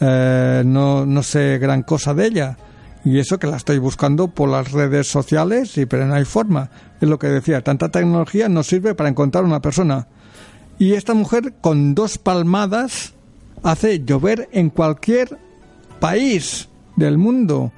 eh, 0.00 0.62
no, 0.66 1.06
no 1.06 1.22
sé 1.22 1.58
gran 1.58 1.82
cosa 1.82 2.14
de 2.14 2.26
ella. 2.26 2.56
Y 3.06 3.20
eso 3.20 3.38
que 3.38 3.46
la 3.46 3.56
estoy 3.56 3.78
buscando 3.78 4.26
por 4.26 4.48
las 4.48 4.72
redes 4.72 5.06
sociales, 5.06 5.78
y 5.78 5.86
pero 5.86 6.06
no 6.06 6.14
hay 6.14 6.24
forma. 6.24 6.70
Es 7.00 7.08
lo 7.08 7.20
que 7.20 7.28
decía, 7.28 7.62
tanta 7.62 7.88
tecnología 7.88 8.48
no 8.48 8.64
sirve 8.64 8.96
para 8.96 9.08
encontrar 9.08 9.44
una 9.44 9.62
persona. 9.62 10.08
Y 10.76 10.94
esta 10.94 11.14
mujer 11.14 11.54
con 11.60 11.94
dos 11.94 12.18
palmadas 12.18 13.12
hace 13.62 14.04
llover 14.04 14.48
en 14.50 14.70
cualquier 14.70 15.38
país 16.00 16.68
del 16.96 17.16
mundo. 17.16 17.70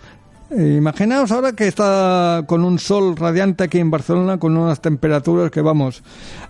Eh, 0.50 0.76
imaginaos 0.78 1.30
ahora 1.30 1.52
que 1.52 1.68
está 1.68 2.44
con 2.46 2.64
un 2.64 2.78
sol 2.78 3.14
radiante 3.14 3.64
aquí 3.64 3.80
en 3.80 3.90
Barcelona, 3.90 4.38
con 4.38 4.56
unas 4.56 4.80
temperaturas 4.80 5.50
que 5.50 5.60
vamos, 5.60 6.02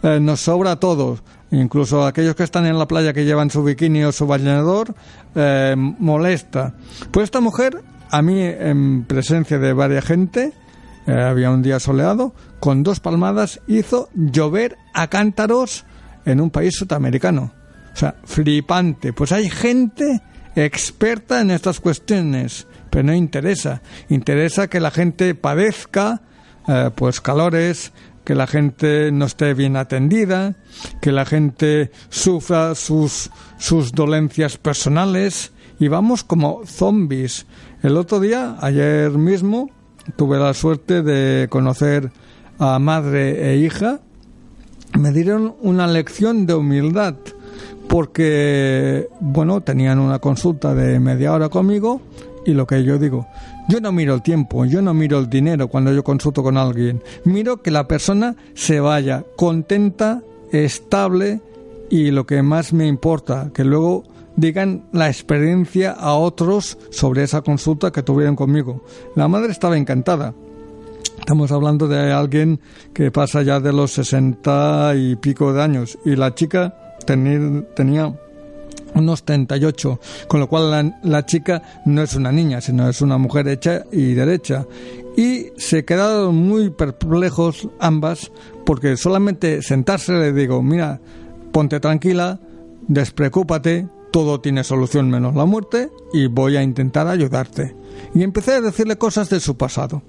eh, 0.04 0.20
nos 0.20 0.38
sobra 0.38 0.70
a 0.70 0.76
todos. 0.76 1.24
Incluso 1.50 2.06
aquellos 2.06 2.36
que 2.36 2.44
están 2.44 2.64
en 2.64 2.78
la 2.78 2.86
playa 2.86 3.12
que 3.12 3.24
llevan 3.24 3.50
su 3.50 3.64
bikini 3.64 4.04
o 4.04 4.12
su 4.12 4.28
bañador, 4.28 4.94
eh, 5.34 5.74
molesta. 5.76 6.74
Pues 7.10 7.24
esta 7.24 7.40
mujer, 7.40 7.82
a 8.10 8.22
mí, 8.22 8.40
en 8.42 9.04
presencia 9.04 9.58
de 9.58 9.72
varias 9.72 10.04
gente, 10.04 10.52
había 11.06 11.50
un 11.50 11.62
día 11.62 11.80
soleado, 11.80 12.34
con 12.60 12.82
dos 12.82 13.00
palmadas 13.00 13.60
hizo 13.66 14.08
llover 14.14 14.76
a 14.92 15.08
cántaros 15.08 15.84
en 16.24 16.40
un 16.40 16.50
país 16.50 16.76
sudamericano. 16.76 17.52
O 17.92 17.96
sea, 17.96 18.14
flipante. 18.24 19.12
Pues 19.12 19.32
hay 19.32 19.48
gente 19.48 20.22
experta 20.54 21.40
en 21.40 21.50
estas 21.50 21.80
cuestiones, 21.80 22.66
pero 22.90 23.04
no 23.04 23.14
interesa. 23.14 23.82
Interesa 24.08 24.68
que 24.68 24.80
la 24.80 24.90
gente 24.90 25.34
padezca 25.34 26.22
eh, 26.66 26.90
pues 26.94 27.20
calores, 27.20 27.92
que 28.24 28.34
la 28.34 28.46
gente 28.46 29.10
no 29.10 29.24
esté 29.24 29.54
bien 29.54 29.76
atendida, 29.76 30.54
que 31.00 31.12
la 31.12 31.24
gente 31.24 31.90
sufra 32.10 32.74
sus, 32.74 33.30
sus 33.56 33.92
dolencias 33.92 34.58
personales 34.58 35.52
y 35.78 35.88
vamos 35.88 36.24
como 36.24 36.66
zombies. 36.66 37.46
El 37.80 37.96
otro 37.96 38.18
día, 38.18 38.56
ayer 38.60 39.12
mismo, 39.12 39.70
tuve 40.16 40.38
la 40.38 40.52
suerte 40.52 41.02
de 41.02 41.46
conocer 41.48 42.10
a 42.58 42.78
madre 42.80 43.52
e 43.52 43.58
hija. 43.58 44.00
Me 44.98 45.12
dieron 45.12 45.54
una 45.60 45.86
lección 45.86 46.44
de 46.44 46.54
humildad 46.54 47.14
porque, 47.88 49.08
bueno, 49.20 49.60
tenían 49.60 50.00
una 50.00 50.18
consulta 50.18 50.74
de 50.74 50.98
media 50.98 51.32
hora 51.32 51.48
conmigo 51.50 52.00
y 52.44 52.52
lo 52.52 52.66
que 52.66 52.82
yo 52.82 52.98
digo, 52.98 53.28
yo 53.68 53.80
no 53.80 53.92
miro 53.92 54.14
el 54.14 54.22
tiempo, 54.22 54.64
yo 54.64 54.82
no 54.82 54.92
miro 54.92 55.20
el 55.20 55.30
dinero 55.30 55.68
cuando 55.68 55.92
yo 55.92 56.02
consulto 56.02 56.42
con 56.42 56.56
alguien, 56.56 57.00
miro 57.24 57.62
que 57.62 57.70
la 57.70 57.86
persona 57.86 58.34
se 58.54 58.80
vaya 58.80 59.24
contenta, 59.36 60.22
estable 60.50 61.40
y 61.90 62.10
lo 62.10 62.26
que 62.26 62.42
más 62.42 62.72
me 62.72 62.86
importa, 62.86 63.50
que 63.54 63.64
luego 63.64 64.04
digan 64.38 64.84
la 64.92 65.08
experiencia 65.08 65.92
a 65.92 66.14
otros 66.14 66.78
sobre 66.90 67.24
esa 67.24 67.42
consulta 67.42 67.90
que 67.90 68.02
tuvieron 68.02 68.36
conmigo. 68.36 68.82
La 69.14 69.28
madre 69.28 69.52
estaba 69.52 69.76
encantada 69.76 70.32
Estamos 71.28 71.52
hablando 71.52 71.88
de 71.88 72.10
alguien 72.10 72.58
que 72.94 73.10
pasa 73.10 73.42
ya 73.42 73.60
de 73.60 73.70
los 73.70 73.92
sesenta 73.92 74.94
y 74.96 75.14
pico 75.16 75.52
de 75.52 75.62
años 75.62 75.98
y 76.06 76.16
la 76.16 76.34
chica 76.34 76.96
tenía 77.04 78.14
unos 78.94 79.24
38, 79.24 80.00
con 80.26 80.40
lo 80.40 80.48
cual 80.48 80.94
la, 81.02 81.26
chica 81.26 81.82
no 81.84 82.02
es 82.02 82.14
una 82.14 82.32
niña, 82.32 82.62
sino 82.62 82.88
es 82.88 83.02
una 83.02 83.18
mujer 83.18 83.46
hecha 83.48 83.84
y 83.92 84.14
derecha. 84.14 84.66
Y 85.18 85.48
se 85.58 85.84
quedaron 85.84 86.34
muy 86.34 86.70
perplejos 86.70 87.68
ambas 87.78 88.32
porque 88.64 88.96
solamente 88.96 89.60
sentarse 89.60 90.12
le 90.12 90.32
digo, 90.32 90.62
mira, 90.62 90.98
ponte 91.52 91.78
tranquila, 91.78 92.40
despreocúpate, 92.86 93.86
todo 94.10 94.40
tiene 94.40 94.64
solución 94.64 95.10
menos 95.10 95.34
la 95.34 95.44
muerte 95.44 95.90
y 96.12 96.26
voy 96.26 96.56
a 96.56 96.62
intentar 96.62 97.06
ayudarte. 97.06 97.76
Y 98.14 98.22
empecé 98.22 98.54
a 98.54 98.60
decirle 98.60 98.96
cosas 98.96 99.28
de 99.30 99.40
su 99.40 99.56
pasado 99.56 100.02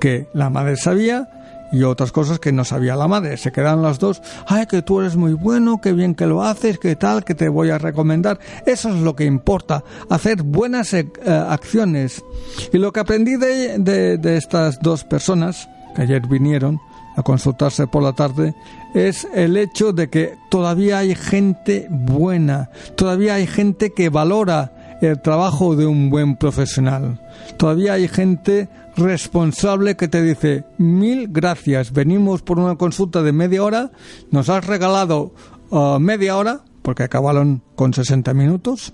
que 0.00 0.28
la 0.34 0.50
madre 0.50 0.76
sabía 0.76 1.28
y 1.72 1.82
otras 1.82 2.12
cosas 2.12 2.38
que 2.38 2.52
no 2.52 2.64
sabía 2.64 2.96
la 2.96 3.08
madre. 3.08 3.36
Se 3.36 3.52
quedan 3.52 3.82
las 3.82 3.98
dos, 3.98 4.22
ay, 4.46 4.66
que 4.66 4.82
tú 4.82 5.00
eres 5.00 5.16
muy 5.16 5.32
bueno, 5.32 5.80
qué 5.80 5.92
bien 5.92 6.14
que 6.14 6.26
lo 6.26 6.42
haces, 6.42 6.78
qué 6.78 6.96
tal, 6.96 7.24
que 7.24 7.34
te 7.34 7.48
voy 7.48 7.70
a 7.70 7.78
recomendar. 7.78 8.38
Eso 8.66 8.90
es 8.90 8.96
lo 8.96 9.16
que 9.16 9.24
importa, 9.24 9.82
hacer 10.08 10.42
buenas 10.42 10.92
eh, 10.94 11.08
acciones. 11.26 12.24
Y 12.72 12.78
lo 12.78 12.92
que 12.92 13.00
aprendí 13.00 13.36
de, 13.36 13.78
de 13.78 14.36
estas 14.36 14.78
dos 14.80 15.04
personas, 15.04 15.68
que 15.94 16.02
ayer 16.02 16.26
vinieron 16.26 16.80
a 17.16 17.22
consultarse 17.22 17.86
por 17.86 18.02
la 18.02 18.12
tarde, 18.12 18.54
es 18.94 19.26
el 19.34 19.56
hecho 19.56 19.92
de 19.92 20.08
que 20.08 20.36
todavía 20.50 20.98
hay 20.98 21.14
gente 21.14 21.86
buena, 21.90 22.70
todavía 22.94 23.34
hay 23.34 23.46
gente 23.46 23.92
que 23.92 24.10
valora 24.10 24.98
el 25.00 25.20
trabajo 25.20 25.76
de 25.76 25.86
un 25.86 26.10
buen 26.10 26.36
profesional. 26.36 27.20
Todavía 27.56 27.94
hay 27.94 28.08
gente 28.08 28.68
responsable 28.96 29.96
que 29.96 30.08
te 30.08 30.22
dice 30.22 30.64
mil 30.78 31.28
gracias, 31.28 31.92
venimos 31.92 32.42
por 32.42 32.58
una 32.58 32.76
consulta 32.76 33.22
de 33.22 33.32
media 33.32 33.62
hora, 33.62 33.90
nos 34.30 34.48
has 34.48 34.66
regalado 34.66 35.32
uh, 35.70 35.98
media 35.98 36.36
hora, 36.36 36.60
porque 36.82 37.02
acabaron 37.02 37.62
con 37.74 37.92
60 37.92 38.32
minutos, 38.34 38.92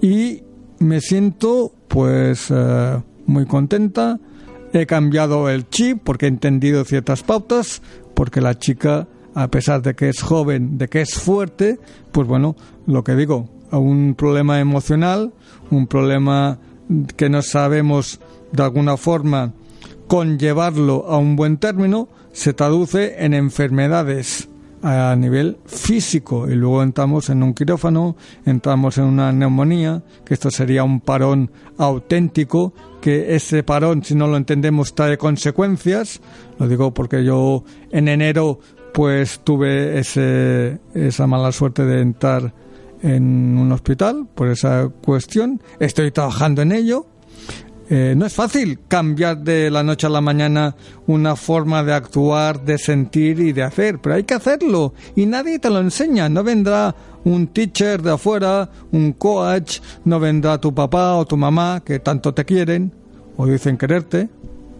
y 0.00 0.42
me 0.78 1.00
siento 1.00 1.72
pues 1.88 2.50
uh, 2.50 3.02
muy 3.26 3.46
contenta, 3.46 4.18
he 4.72 4.86
cambiado 4.86 5.48
el 5.48 5.68
chip 5.68 6.00
porque 6.04 6.26
he 6.26 6.28
entendido 6.28 6.84
ciertas 6.84 7.22
pautas, 7.22 7.82
porque 8.14 8.40
la 8.40 8.58
chica, 8.58 9.08
a 9.34 9.48
pesar 9.48 9.82
de 9.82 9.94
que 9.94 10.08
es 10.08 10.22
joven, 10.22 10.78
de 10.78 10.88
que 10.88 11.00
es 11.00 11.14
fuerte, 11.14 11.78
pues 12.12 12.26
bueno, 12.26 12.56
lo 12.86 13.04
que 13.04 13.14
digo, 13.14 13.48
un 13.70 14.14
problema 14.14 14.60
emocional, 14.60 15.32
un 15.70 15.86
problema 15.86 16.58
que 17.16 17.28
no 17.28 17.42
sabemos 17.42 18.20
de 18.52 18.62
alguna 18.62 18.96
forma 18.96 19.52
conllevarlo 20.06 21.06
a 21.08 21.18
un 21.18 21.36
buen 21.36 21.56
término, 21.56 22.08
se 22.32 22.52
traduce 22.52 23.24
en 23.24 23.34
enfermedades 23.34 24.48
a 24.82 25.14
nivel 25.16 25.58
físico 25.66 26.48
y 26.48 26.54
luego 26.54 26.82
entramos 26.82 27.30
en 27.30 27.42
un 27.42 27.54
quirófano, 27.54 28.16
entramos 28.44 28.98
en 28.98 29.04
una 29.04 29.32
neumonía, 29.32 30.02
que 30.24 30.34
esto 30.34 30.50
sería 30.50 30.84
un 30.84 31.00
parón 31.00 31.50
auténtico, 31.78 32.72
que 33.00 33.34
ese 33.34 33.62
parón, 33.62 34.04
si 34.04 34.14
no 34.14 34.26
lo 34.26 34.36
entendemos, 34.36 34.94
trae 34.94 35.16
consecuencias. 35.16 36.20
Lo 36.58 36.68
digo 36.68 36.92
porque 36.92 37.24
yo 37.24 37.64
en 37.90 38.08
enero 38.08 38.60
pues 38.92 39.40
tuve 39.44 39.98
ese, 39.98 40.78
esa 40.94 41.26
mala 41.26 41.52
suerte 41.52 41.84
de 41.84 42.00
entrar 42.00 42.54
en 43.02 43.58
un 43.58 43.70
hospital 43.72 44.26
por 44.34 44.48
esa 44.48 44.88
cuestión. 44.88 45.60
Estoy 45.78 46.10
trabajando 46.10 46.62
en 46.62 46.72
ello. 46.72 47.06
Eh, 47.88 48.14
no 48.16 48.26
es 48.26 48.34
fácil 48.34 48.80
cambiar 48.88 49.38
de 49.38 49.70
la 49.70 49.84
noche 49.84 50.08
a 50.08 50.10
la 50.10 50.20
mañana 50.20 50.74
una 51.06 51.36
forma 51.36 51.84
de 51.84 51.92
actuar, 51.92 52.64
de 52.64 52.78
sentir 52.78 53.38
y 53.38 53.52
de 53.52 53.62
hacer, 53.62 54.00
pero 54.00 54.16
hay 54.16 54.24
que 54.24 54.34
hacerlo 54.34 54.92
y 55.14 55.26
nadie 55.26 55.60
te 55.60 55.70
lo 55.70 55.78
enseña. 55.78 56.28
No 56.28 56.42
vendrá 56.42 56.94
un 57.24 57.46
teacher 57.48 58.02
de 58.02 58.12
afuera, 58.12 58.68
un 58.90 59.12
coach, 59.12 59.78
no 60.04 60.18
vendrá 60.18 60.60
tu 60.60 60.74
papá 60.74 61.14
o 61.14 61.26
tu 61.26 61.36
mamá 61.36 61.82
que 61.84 62.00
tanto 62.00 62.34
te 62.34 62.44
quieren 62.44 62.92
o 63.36 63.46
dicen 63.46 63.76
quererte, 63.76 64.28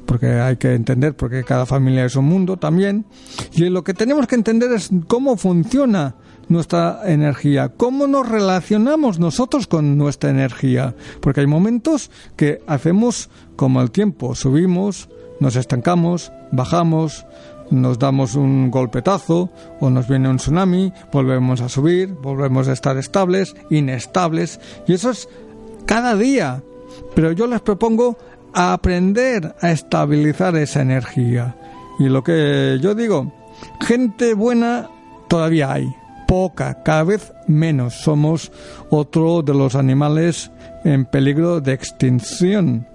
porque 0.04 0.26
hay 0.26 0.56
que 0.56 0.74
entender 0.74 1.14
porque 1.14 1.44
cada 1.44 1.64
familia 1.64 2.06
es 2.06 2.16
un 2.16 2.24
mundo 2.24 2.56
también. 2.56 3.04
Y 3.52 3.68
lo 3.68 3.84
que 3.84 3.94
tenemos 3.94 4.26
que 4.26 4.34
entender 4.34 4.72
es 4.72 4.90
cómo 5.06 5.36
funciona 5.36 6.16
nuestra 6.48 7.00
energía, 7.06 7.70
cómo 7.76 8.06
nos 8.06 8.28
relacionamos 8.28 9.18
nosotros 9.18 9.66
con 9.66 9.98
nuestra 9.98 10.30
energía, 10.30 10.94
porque 11.20 11.40
hay 11.40 11.46
momentos 11.46 12.10
que 12.36 12.62
hacemos 12.66 13.30
como 13.56 13.82
el 13.82 13.90
tiempo, 13.90 14.34
subimos, 14.34 15.08
nos 15.40 15.56
estancamos, 15.56 16.32
bajamos, 16.52 17.26
nos 17.70 17.98
damos 17.98 18.34
un 18.34 18.70
golpetazo 18.70 19.50
o 19.80 19.90
nos 19.90 20.08
viene 20.08 20.28
un 20.28 20.36
tsunami, 20.36 20.92
volvemos 21.12 21.60
a 21.60 21.68
subir, 21.68 22.08
volvemos 22.08 22.68
a 22.68 22.72
estar 22.72 22.96
estables, 22.96 23.54
inestables, 23.70 24.60
y 24.86 24.94
eso 24.94 25.10
es 25.10 25.28
cada 25.84 26.16
día. 26.16 26.62
Pero 27.14 27.32
yo 27.32 27.46
les 27.46 27.60
propongo 27.60 28.16
aprender 28.52 29.54
a 29.60 29.70
estabilizar 29.70 30.56
esa 30.56 30.80
energía. 30.80 31.56
Y 31.98 32.04
lo 32.04 32.22
que 32.22 32.78
yo 32.80 32.94
digo, 32.94 33.32
gente 33.80 34.34
buena 34.34 34.88
todavía 35.28 35.72
hay, 35.72 35.94
poca, 36.26 36.82
cada 36.82 37.04
vez 37.04 37.32
menos. 37.46 37.94
Somos 37.94 38.52
otro 38.90 39.42
de 39.42 39.54
los 39.54 39.74
animales 39.74 40.50
en 40.84 41.04
peligro 41.04 41.60
de 41.60 41.72
extinción. 41.72 42.86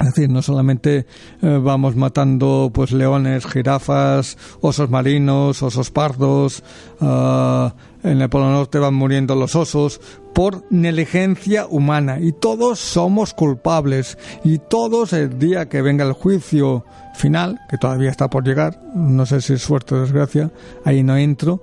Es 0.00 0.14
decir, 0.14 0.30
no 0.30 0.42
solamente 0.42 1.06
eh, 1.42 1.60
vamos 1.60 1.96
matando 1.96 2.70
pues 2.72 2.92
leones, 2.92 3.46
jirafas, 3.46 4.38
osos 4.60 4.88
marinos, 4.88 5.60
osos 5.62 5.90
pardos, 5.90 6.62
uh, 7.00 7.70
en 8.04 8.22
el 8.22 8.28
Polo 8.28 8.50
Norte 8.50 8.78
van 8.78 8.94
muriendo 8.94 9.34
los 9.34 9.56
osos 9.56 10.00
por 10.34 10.64
negligencia 10.70 11.66
humana 11.66 12.20
y 12.20 12.30
todos 12.30 12.78
somos 12.78 13.34
culpables 13.34 14.18
y 14.44 14.58
todos 14.58 15.12
el 15.12 15.36
día 15.38 15.68
que 15.68 15.82
venga 15.82 16.04
el 16.04 16.12
juicio 16.12 16.84
final, 17.16 17.58
que 17.68 17.76
todavía 17.76 18.10
está 18.10 18.30
por 18.30 18.44
llegar, 18.44 18.80
no 18.94 19.26
sé 19.26 19.40
si 19.40 19.54
es 19.54 19.62
suerte 19.62 19.96
o 19.96 20.00
desgracia, 20.00 20.52
ahí 20.84 21.02
no 21.02 21.16
entro, 21.16 21.60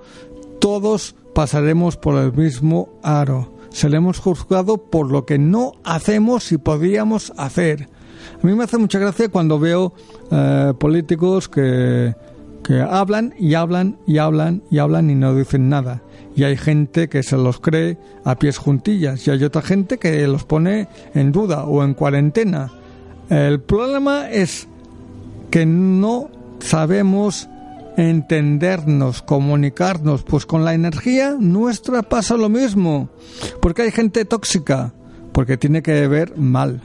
todos 0.65 1.15
pasaremos 1.35 1.95
por 1.95 2.17
el 2.17 2.33
mismo 2.33 2.89
aro. 3.03 3.53
Seremos 3.69 4.17
juzgados 4.17 4.79
por 4.89 5.11
lo 5.11 5.23
que 5.23 5.37
no 5.37 5.73
hacemos 5.83 6.51
y 6.51 6.57
podríamos 6.57 7.31
hacer. 7.37 7.87
A 8.41 8.47
mí 8.47 8.55
me 8.55 8.63
hace 8.63 8.79
mucha 8.79 8.97
gracia 8.97 9.29
cuando 9.29 9.59
veo 9.59 9.93
eh, 10.31 10.73
políticos 10.79 11.49
que, 11.49 12.15
que 12.63 12.81
hablan 12.81 13.35
y 13.37 13.53
hablan 13.53 13.99
y 14.07 14.17
hablan 14.17 14.63
y 14.71 14.79
hablan 14.79 15.11
y 15.11 15.13
no 15.13 15.35
dicen 15.35 15.69
nada. 15.69 16.01
Y 16.35 16.45
hay 16.45 16.57
gente 16.57 17.09
que 17.09 17.21
se 17.21 17.37
los 17.37 17.59
cree 17.59 17.99
a 18.23 18.39
pies 18.39 18.57
juntillas 18.57 19.27
y 19.27 19.29
hay 19.29 19.43
otra 19.43 19.61
gente 19.61 19.99
que 19.99 20.25
los 20.25 20.45
pone 20.45 20.87
en 21.13 21.31
duda 21.31 21.65
o 21.65 21.83
en 21.83 21.93
cuarentena. 21.93 22.71
El 23.29 23.59
problema 23.59 24.31
es 24.31 24.67
que 25.51 25.67
no 25.67 26.31
sabemos 26.57 27.49
entendernos, 27.97 29.21
comunicarnos, 29.21 30.23
pues 30.23 30.45
con 30.45 30.65
la 30.65 30.73
energía 30.73 31.35
nuestra 31.39 32.01
pasa 32.03 32.37
lo 32.37 32.49
mismo, 32.49 33.09
porque 33.61 33.83
hay 33.83 33.91
gente 33.91 34.25
tóxica, 34.25 34.93
porque 35.31 35.57
tiene 35.57 35.81
que 35.81 36.07
ver 36.07 36.37
mal. 36.37 36.81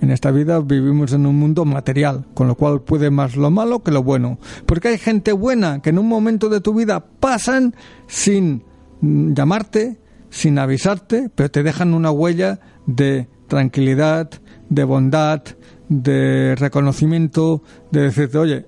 En 0.00 0.10
esta 0.10 0.30
vida 0.30 0.60
vivimos 0.60 1.12
en 1.12 1.26
un 1.26 1.36
mundo 1.36 1.66
material, 1.66 2.24
con 2.32 2.48
lo 2.48 2.54
cual 2.54 2.80
puede 2.80 3.10
más 3.10 3.36
lo 3.36 3.50
malo 3.50 3.82
que 3.82 3.90
lo 3.90 4.02
bueno. 4.02 4.38
Porque 4.64 4.88
hay 4.88 4.98
gente 4.98 5.32
buena 5.32 5.82
que 5.82 5.90
en 5.90 5.98
un 5.98 6.08
momento 6.08 6.48
de 6.48 6.62
tu 6.62 6.72
vida 6.72 7.04
pasan 7.20 7.74
sin 8.06 8.64
llamarte, 9.02 10.00
sin 10.30 10.58
avisarte, 10.58 11.30
pero 11.34 11.50
te 11.50 11.62
dejan 11.62 11.92
una 11.92 12.10
huella 12.10 12.60
de 12.86 13.28
tranquilidad, 13.46 14.30
de 14.70 14.84
bondad, 14.84 15.42
de 15.90 16.54
reconocimiento, 16.56 17.62
de 17.90 18.02
decirte, 18.02 18.38
oye, 18.38 18.66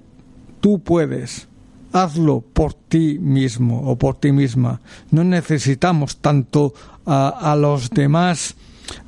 tú 0.61 0.83
puedes, 0.83 1.49
hazlo 1.93 2.41
por 2.41 2.75
ti 2.75 3.19
mismo 3.21 3.83
o 3.91 3.97
por 3.97 4.17
ti 4.17 4.33
misma. 4.33 4.81
No 5.11 5.25
necesitamos 5.25 6.17
tanto 6.19 6.75
a, 7.07 7.57
los 7.59 7.91
demás. 7.91 8.55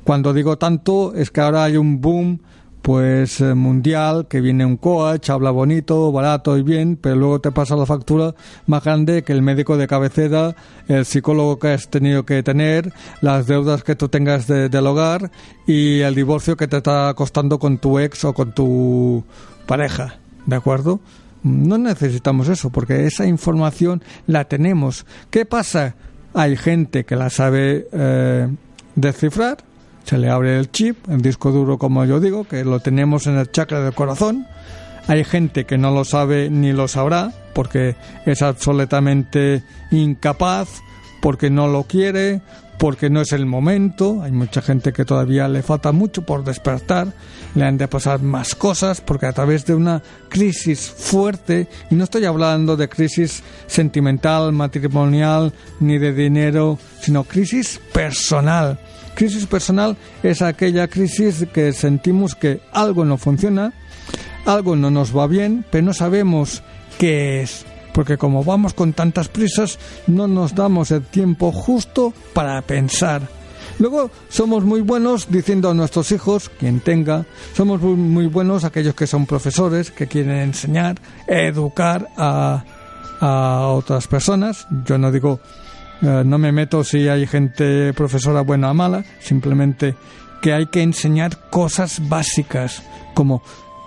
Cuando 0.04 0.32
digo 0.32 0.58
tanto 0.58 1.14
es 1.14 1.30
que 1.30 1.40
ahora 1.40 1.64
hay 1.64 1.76
un 1.76 2.00
boom 2.00 2.40
pues 2.82 3.40
eh, 3.40 3.54
mundial, 3.54 4.26
que 4.28 4.42
viene 4.42 4.66
un 4.66 4.76
coach, 4.76 5.30
habla 5.30 5.50
bonito, 5.50 6.12
barato 6.12 6.58
y 6.58 6.62
bien, 6.62 6.98
pero 7.00 7.16
luego 7.16 7.40
te 7.40 7.50
pasa 7.50 7.76
la 7.76 7.86
factura 7.86 8.34
más 8.66 8.84
grande 8.84 9.22
que 9.22 9.32
el 9.32 9.40
médico 9.40 9.78
de 9.78 9.86
cabecera, 9.86 10.54
el 10.86 11.06
psicólogo 11.06 11.58
que 11.58 11.68
has 11.68 11.88
tenido 11.88 12.26
que 12.26 12.42
tener, 12.42 12.92
las 13.22 13.46
deudas 13.46 13.84
que 13.84 13.96
tú 13.96 14.10
tengas 14.10 14.46
del 14.46 14.86
hogar 14.86 15.30
y 15.66 16.00
el 16.00 16.14
divorcio 16.14 16.58
que 16.58 16.68
te 16.68 16.76
está 16.76 17.14
costando 17.14 17.58
con 17.58 17.78
tu 17.78 17.98
ex 17.98 18.22
o 18.26 18.34
con 18.34 18.52
tu 18.52 19.24
pareja, 19.66 20.16
¿de 20.44 20.56
acuerdo? 20.56 21.00
No 21.44 21.76
necesitamos 21.76 22.48
eso, 22.48 22.70
porque 22.70 23.06
esa 23.06 23.26
información 23.26 24.02
la 24.26 24.44
tenemos. 24.44 25.04
¿Qué 25.30 25.44
pasa? 25.44 25.94
Hay 26.32 26.56
gente 26.56 27.04
que 27.04 27.16
la 27.16 27.28
sabe 27.28 27.86
eh, 27.92 28.48
descifrar, 28.96 29.58
se 30.04 30.16
le 30.16 30.30
abre 30.30 30.58
el 30.58 30.70
chip, 30.70 31.08
el 31.08 31.20
disco 31.20 31.52
duro, 31.52 31.78
como 31.78 32.04
yo 32.06 32.18
digo, 32.18 32.44
que 32.44 32.64
lo 32.64 32.80
tenemos 32.80 33.26
en 33.26 33.36
el 33.36 33.50
chakra 33.52 33.80
del 33.80 33.94
corazón. 33.94 34.46
Hay 35.06 35.22
gente 35.22 35.66
que 35.66 35.76
no 35.76 35.90
lo 35.90 36.04
sabe 36.04 36.48
ni 36.48 36.72
lo 36.72 36.88
sabrá, 36.88 37.30
porque 37.54 37.94
es 38.24 38.40
absolutamente 38.40 39.62
incapaz, 39.90 40.80
porque 41.20 41.50
no 41.50 41.68
lo 41.68 41.84
quiere, 41.84 42.40
porque 42.78 43.10
no 43.10 43.20
es 43.20 43.32
el 43.32 43.46
momento, 43.46 44.22
hay 44.22 44.32
mucha 44.32 44.60
gente 44.60 44.92
que 44.92 45.04
todavía 45.04 45.48
le 45.48 45.62
falta 45.62 45.92
mucho 45.92 46.22
por 46.22 46.44
despertar, 46.44 47.08
le 47.54 47.64
han 47.64 47.78
de 47.78 47.88
pasar 47.88 48.20
más 48.20 48.54
cosas, 48.54 49.00
porque 49.00 49.26
a 49.26 49.32
través 49.32 49.64
de 49.64 49.74
una 49.74 50.02
crisis 50.28 50.90
fuerte, 50.90 51.68
y 51.90 51.94
no 51.94 52.04
estoy 52.04 52.24
hablando 52.24 52.76
de 52.76 52.88
crisis 52.88 53.42
sentimental, 53.66 54.52
matrimonial, 54.52 55.52
ni 55.80 55.98
de 55.98 56.12
dinero, 56.12 56.78
sino 57.00 57.24
crisis 57.24 57.80
personal. 57.92 58.78
Crisis 59.14 59.46
personal 59.46 59.96
es 60.22 60.42
aquella 60.42 60.88
crisis 60.88 61.46
que 61.52 61.72
sentimos 61.72 62.34
que 62.34 62.60
algo 62.72 63.04
no 63.04 63.16
funciona, 63.16 63.72
algo 64.44 64.74
no 64.76 64.90
nos 64.90 65.16
va 65.16 65.26
bien, 65.26 65.64
pero 65.70 65.86
no 65.86 65.94
sabemos 65.94 66.62
qué 66.98 67.42
es. 67.42 67.64
Porque 67.94 68.18
como 68.18 68.44
vamos 68.44 68.74
con 68.74 68.92
tantas 68.92 69.28
prisas, 69.28 69.78
no 70.06 70.28
nos 70.28 70.54
damos 70.54 70.90
el 70.90 71.02
tiempo 71.04 71.52
justo 71.52 72.12
para 72.34 72.60
pensar. 72.60 73.22
Luego 73.78 74.10
somos 74.28 74.64
muy 74.64 74.82
buenos 74.82 75.28
diciendo 75.30 75.70
a 75.70 75.74
nuestros 75.74 76.12
hijos, 76.12 76.50
quien 76.50 76.80
tenga, 76.80 77.24
somos 77.54 77.80
muy, 77.80 78.26
buenos 78.26 78.64
aquellos 78.64 78.94
que 78.94 79.06
son 79.06 79.26
profesores, 79.26 79.90
que 79.90 80.06
quieren 80.06 80.38
enseñar, 80.38 80.96
educar 81.26 82.08
a, 82.16 82.64
a 83.20 83.68
otras 83.68 84.06
personas. 84.06 84.66
Yo 84.84 84.98
no 84.98 85.10
digo, 85.10 85.40
eh, 86.02 86.22
no 86.26 86.36
me 86.38 86.52
meto 86.52 86.84
si 86.84 87.08
hay 87.08 87.26
gente 87.26 87.94
profesora 87.94 88.42
buena 88.42 88.70
o 88.70 88.74
mala, 88.74 89.04
simplemente 89.20 89.94
que 90.42 90.52
hay 90.52 90.66
que 90.66 90.82
enseñar 90.82 91.48
cosas 91.48 92.06
básicas 92.08 92.82
como 93.14 93.42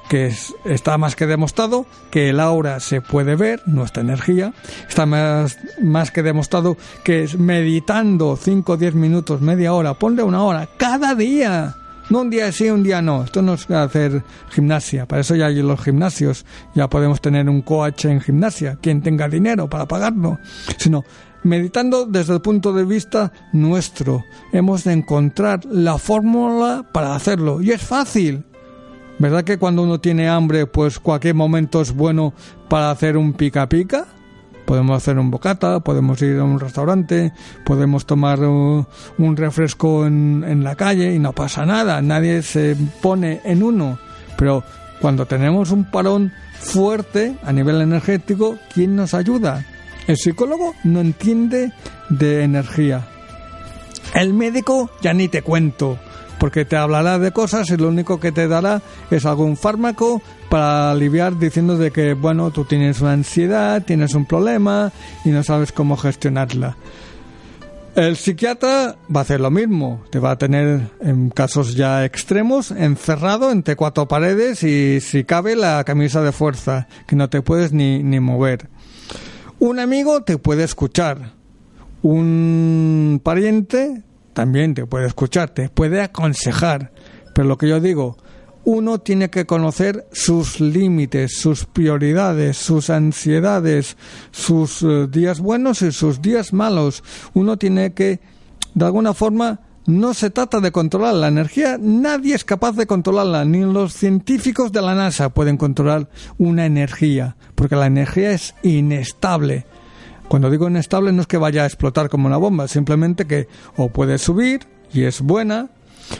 que 0.09 0.33
está 0.65 0.97
más 0.97 1.15
que 1.15 1.27
demostrado 1.27 1.85
que 2.11 2.29
el 2.29 2.39
aura 2.39 2.79
se 2.79 3.01
puede 3.01 3.35
ver, 3.35 3.61
nuestra 3.65 4.01
energía, 4.01 4.53
está 4.87 5.05
más, 5.05 5.57
más 5.81 6.11
que 6.11 6.23
demostrado 6.23 6.77
que 7.03 7.23
es 7.23 7.37
meditando 7.37 8.37
5 8.37 8.73
o 8.73 8.77
10 8.77 8.95
minutos, 8.95 9.41
media 9.41 9.73
hora, 9.73 9.93
ponle 9.95 10.23
una 10.23 10.43
hora, 10.43 10.67
cada 10.77 11.15
día, 11.15 11.75
no 12.09 12.21
un 12.21 12.29
día 12.29 12.51
sí, 12.51 12.69
un 12.69 12.83
día 12.83 13.01
no, 13.01 13.23
esto 13.23 13.41
no 13.41 13.55
es 13.55 13.69
hacer 13.69 14.23
gimnasia, 14.49 15.05
para 15.05 15.21
eso 15.21 15.35
ya 15.35 15.47
hay 15.47 15.61
los 15.61 15.81
gimnasios, 15.81 16.45
ya 16.73 16.89
podemos 16.89 17.21
tener 17.21 17.49
un 17.49 17.61
coach 17.61 18.05
en 18.05 18.21
gimnasia, 18.21 18.77
quien 18.81 19.01
tenga 19.01 19.27
dinero 19.27 19.69
para 19.69 19.87
pagarlo, 19.87 20.39
sino 20.77 21.03
meditando 21.43 22.05
desde 22.05 22.33
el 22.33 22.41
punto 22.41 22.73
de 22.73 22.85
vista 22.85 23.31
nuestro. 23.53 24.23
Hemos 24.51 24.83
de 24.83 24.93
encontrar 24.93 25.65
la 25.65 25.97
fórmula 25.97 26.85
para 26.91 27.15
hacerlo. 27.15 27.61
Y 27.61 27.71
es 27.71 27.81
fácil. 27.81 28.43
¿Verdad 29.19 29.43
que 29.43 29.57
cuando 29.57 29.81
uno 29.81 29.99
tiene 29.99 30.29
hambre, 30.29 30.67
pues 30.67 30.99
cualquier 30.99 31.33
momento 31.33 31.81
es 31.81 31.91
bueno 31.91 32.33
para 32.69 32.91
hacer 32.91 33.17
un 33.17 33.33
pica 33.33 33.67
pica? 33.67 34.05
Podemos 34.65 34.97
hacer 34.97 35.17
un 35.17 35.31
bocata, 35.31 35.79
podemos 35.79 36.21
ir 36.21 36.37
a 36.37 36.43
un 36.43 36.59
restaurante, 36.59 37.31
podemos 37.65 38.05
tomar 38.05 38.39
un 38.41 38.85
refresco 39.37 40.05
en, 40.05 40.43
en 40.45 40.63
la 40.63 40.75
calle 40.75 41.15
y 41.15 41.19
no 41.19 41.33
pasa 41.33 41.65
nada, 41.65 42.01
nadie 42.01 42.43
se 42.43 42.75
pone 43.01 43.41
en 43.45 43.63
uno. 43.63 43.97
Pero 44.37 44.63
cuando 45.01 45.25
tenemos 45.25 45.71
un 45.71 45.85
parón 45.85 46.33
fuerte 46.59 47.37
a 47.43 47.53
nivel 47.53 47.81
energético, 47.81 48.57
¿quién 48.73 48.95
nos 48.95 49.13
ayuda? 49.13 49.65
El 50.05 50.17
psicólogo 50.17 50.75
no 50.83 51.01
entiende 51.01 51.71
de 52.09 52.43
energía. 52.43 53.07
El 54.13 54.33
médico 54.33 54.89
ya 55.01 55.13
ni 55.13 55.27
te 55.27 55.41
cuento 55.41 55.97
porque 56.39 56.65
te 56.65 56.75
hablará 56.75 57.19
de 57.19 57.31
cosas 57.31 57.69
y 57.69 57.77
lo 57.77 57.89
único 57.89 58.19
que 58.19 58.31
te 58.31 58.47
dará 58.47 58.81
es 59.11 59.25
algún 59.25 59.57
fármaco 59.57 60.21
para 60.49 60.91
aliviar 60.91 61.37
diciendo 61.37 61.77
de 61.77 61.91
que, 61.91 62.13
bueno, 62.13 62.51
tú 62.51 62.65
tienes 62.65 63.01
una 63.01 63.13
ansiedad, 63.13 63.83
tienes 63.83 64.13
un 64.13 64.25
problema 64.25 64.91
y 65.25 65.29
no 65.29 65.43
sabes 65.43 65.71
cómo 65.71 65.97
gestionarla. 65.97 66.77
El 67.95 68.15
psiquiatra 68.15 68.95
va 69.13 69.21
a 69.21 69.23
hacer 69.23 69.39
lo 69.39 69.49
mismo, 69.49 70.03
te 70.11 70.19
va 70.19 70.31
a 70.31 70.37
tener 70.37 70.91
en 71.01 71.31
casos 71.31 71.73
ya 71.73 72.05
extremos 72.05 72.69
encerrado 72.69 73.51
entre 73.51 73.75
cuatro 73.75 74.07
paredes 74.07 74.61
y 74.61 75.01
si 75.01 75.23
cabe 75.23 75.55
la 75.55 75.83
camisa 75.83 76.21
de 76.21 76.31
fuerza, 76.31 76.87
que 77.07 77.15
no 77.15 77.27
te 77.27 77.41
puedes 77.41 77.73
ni, 77.73 78.03
ni 78.03 78.19
mover. 78.19 78.69
Un 79.57 79.79
amigo 79.79 80.21
te 80.21 80.37
puede 80.37 80.63
escuchar, 80.63 81.31
un 82.03 83.19
pariente 83.23 84.03
también 84.37 84.75
te 84.75 84.85
puede 84.85 85.07
escuchar, 85.07 85.49
te 85.49 85.67
puede 85.67 85.99
aconsejar. 85.99 86.91
Pero 87.33 87.47
lo 87.47 87.57
que 87.57 87.67
yo 87.67 87.79
digo, 87.79 88.17
uno 88.65 88.99
tiene 88.99 89.31
que 89.31 89.47
conocer 89.47 90.05
sus 90.11 90.59
límites, 90.59 91.39
sus 91.39 91.65
prioridades, 91.65 92.55
sus 92.55 92.91
ansiedades, 92.91 93.97
sus 94.29 94.83
eh, 94.83 95.07
días 95.09 95.39
buenos 95.39 95.81
y 95.81 95.91
sus 95.91 96.21
días 96.21 96.53
malos. 96.53 97.03
Uno 97.33 97.57
tiene 97.57 97.93
que, 97.93 98.19
de 98.75 98.85
alguna 98.85 99.15
forma, 99.15 99.61
no 99.87 100.13
se 100.13 100.29
trata 100.29 100.59
de 100.59 100.71
controlar 100.71 101.15
la 101.15 101.29
energía, 101.29 101.79
nadie 101.81 102.35
es 102.35 102.45
capaz 102.45 102.73
de 102.75 102.85
controlarla, 102.85 103.43
ni 103.43 103.61
los 103.61 103.93
científicos 103.93 104.71
de 104.71 104.83
la 104.83 104.93
NASA 104.93 105.29
pueden 105.29 105.57
controlar 105.57 106.09
una 106.37 106.67
energía, 106.67 107.37
porque 107.55 107.75
la 107.75 107.87
energía 107.87 108.33
es 108.33 108.53
inestable. 108.61 109.65
Cuando 110.27 110.49
digo 110.49 110.67
inestable 110.67 111.11
no 111.11 111.21
es 111.21 111.27
que 111.27 111.37
vaya 111.37 111.63
a 111.63 111.65
explotar 111.65 112.09
como 112.09 112.27
una 112.27 112.37
bomba, 112.37 112.67
simplemente 112.67 113.25
que 113.25 113.47
o 113.75 113.89
puede 113.89 114.17
subir 114.17 114.61
y 114.91 115.03
es 115.03 115.21
buena, 115.21 115.69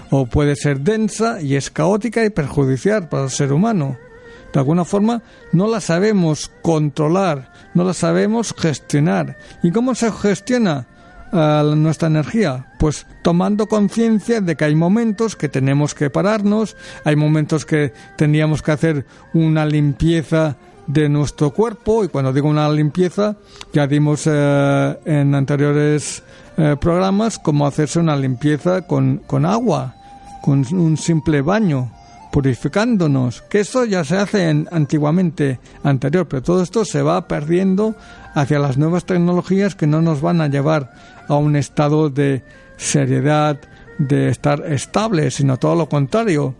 o 0.09 0.25
puede 0.25 0.55
ser 0.55 0.81
densa 0.81 1.41
y 1.41 1.55
es 1.55 1.69
caótica 1.69 2.23
y 2.23 2.29
perjudicial 2.29 3.09
para 3.09 3.25
el 3.25 3.29
ser 3.29 3.53
humano. 3.53 3.97
De 4.53 4.59
alguna 4.59 4.85
forma 4.85 5.21
no 5.51 5.67
la 5.67 5.81
sabemos 5.81 6.51
controlar, 6.61 7.51
no 7.73 7.83
la 7.83 7.93
sabemos 7.93 8.53
gestionar. 8.57 9.37
¿Y 9.61 9.71
cómo 9.71 9.93
se 9.93 10.11
gestiona 10.11 10.87
uh, 11.33 11.75
nuestra 11.75 12.07
energía? 12.07 12.73
Pues 12.79 13.05
tomando 13.23 13.67
conciencia 13.67 14.39
de 14.39 14.55
que 14.55 14.65
hay 14.65 14.75
momentos 14.75 15.35
que 15.35 15.49
tenemos 15.49 15.93
que 15.93 16.09
pararnos, 16.09 16.77
hay 17.03 17.15
momentos 17.15 17.65
que 17.65 17.93
tendríamos 18.15 18.61
que 18.61 18.71
hacer 18.71 19.05
una 19.33 19.65
limpieza 19.65 20.55
de 20.87 21.09
nuestro 21.09 21.51
cuerpo 21.51 22.03
y 22.03 22.07
cuando 22.07 22.33
digo 22.33 22.47
una 22.47 22.69
limpieza 22.69 23.35
ya 23.73 23.87
dimos 23.87 24.23
eh, 24.25 24.97
en 25.05 25.35
anteriores 25.35 26.23
eh, 26.57 26.75
programas 26.79 27.37
cómo 27.37 27.67
hacerse 27.67 27.99
una 27.99 28.15
limpieza 28.15 28.81
con, 28.87 29.21
con 29.27 29.45
agua, 29.45 29.95
con 30.41 30.65
un 30.73 30.97
simple 30.97 31.41
baño, 31.41 31.91
purificándonos, 32.31 33.41
que 33.43 33.59
eso 33.59 33.85
ya 33.85 34.03
se 34.03 34.17
hace 34.17 34.49
en, 34.49 34.67
antiguamente 34.71 35.59
anterior, 35.83 36.27
pero 36.27 36.41
todo 36.41 36.63
esto 36.63 36.85
se 36.85 37.01
va 37.01 37.27
perdiendo 37.27 37.95
hacia 38.33 38.59
las 38.59 38.77
nuevas 38.77 39.05
tecnologías 39.05 39.75
que 39.75 39.87
no 39.87 40.01
nos 40.01 40.21
van 40.21 40.41
a 40.41 40.47
llevar 40.47 40.91
a 41.27 41.35
un 41.35 41.55
estado 41.55 42.09
de 42.09 42.43
seriedad, 42.77 43.59
de 43.97 44.29
estar 44.29 44.63
estable, 44.71 45.31
sino 45.31 45.57
todo 45.57 45.75
lo 45.75 45.89
contrario. 45.89 46.55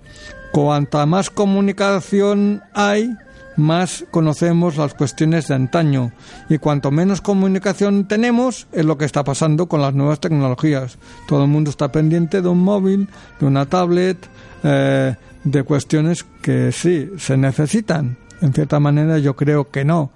Cuanta 0.52 1.06
más 1.06 1.30
comunicación 1.30 2.63
hay, 2.74 3.16
más 3.58 4.06
conocemos 4.12 4.78
las 4.78 4.93
cuestiones 4.93 5.48
de 5.48 5.56
antaño 5.56 6.12
y 6.48 6.60
cuanto 6.60 6.91
menos 6.91 7.22
comunicación 7.22 8.08
tenemos 8.08 8.67
es 8.72 8.86
lo 8.86 8.98
que 8.98 9.06
está 9.06 9.24
pasando 9.24 9.67
con 9.67 9.82
las 9.82 9.93
nuevas 9.93 10.20
tecnologías. 10.20 10.98
Todo 11.28 11.43
el 11.43 11.50
mundo 11.50 11.70
está 11.70 11.91
pendiente 11.91 12.41
de 12.41 12.48
un 12.48 12.63
móvil, 12.63 13.10
de 13.39 13.46
una 13.46 13.65
tablet, 13.65 14.17
eh, 14.63 15.15
de 15.43 15.63
cuestiones 15.63 16.26
que 16.41 16.72
sí, 16.72 17.10
se 17.17 17.36
necesitan. 17.36 18.17
En 18.41 18.54
cierta 18.54 18.80
manera 18.80 19.17
yo 19.17 19.36
creo 19.36 19.70
que 19.70 19.84
no. 19.84 20.12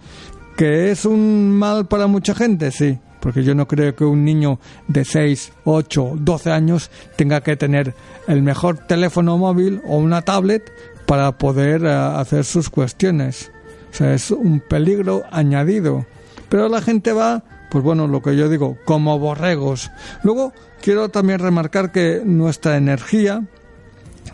¿Que 0.55 0.91
es 0.91 1.05
un 1.05 1.51
mal 1.51 1.87
para 1.87 2.07
mucha 2.07 2.35
gente? 2.35 2.71
Sí, 2.71 2.99
porque 3.19 3.43
yo 3.43 3.55
no 3.55 3.67
creo 3.67 3.95
que 3.95 4.03
un 4.03 4.25
niño 4.25 4.59
de 4.87 5.05
6, 5.05 5.53
8, 5.63 6.13
12 6.17 6.51
años 6.51 6.91
tenga 7.15 7.41
que 7.41 7.55
tener 7.55 7.95
el 8.27 8.41
mejor 8.41 8.77
teléfono 8.79 9.37
móvil 9.37 9.81
o 9.87 9.97
una 9.97 10.21
tablet 10.21 10.71
para 11.11 11.33
poder 11.33 11.83
eh, 11.83 11.91
hacer 11.91 12.45
sus 12.45 12.69
cuestiones. 12.69 13.51
O 13.91 13.93
sea, 13.93 14.13
es 14.13 14.31
un 14.31 14.61
peligro 14.61 15.23
añadido. 15.29 16.05
Pero 16.47 16.69
la 16.69 16.81
gente 16.81 17.11
va, 17.11 17.43
pues 17.69 17.83
bueno, 17.83 18.07
lo 18.07 18.21
que 18.21 18.37
yo 18.37 18.47
digo, 18.47 18.77
como 18.85 19.19
borregos. 19.19 19.91
Luego, 20.23 20.53
quiero 20.81 21.09
también 21.09 21.39
remarcar 21.39 21.91
que 21.91 22.21
nuestra 22.23 22.77
energía, 22.77 23.43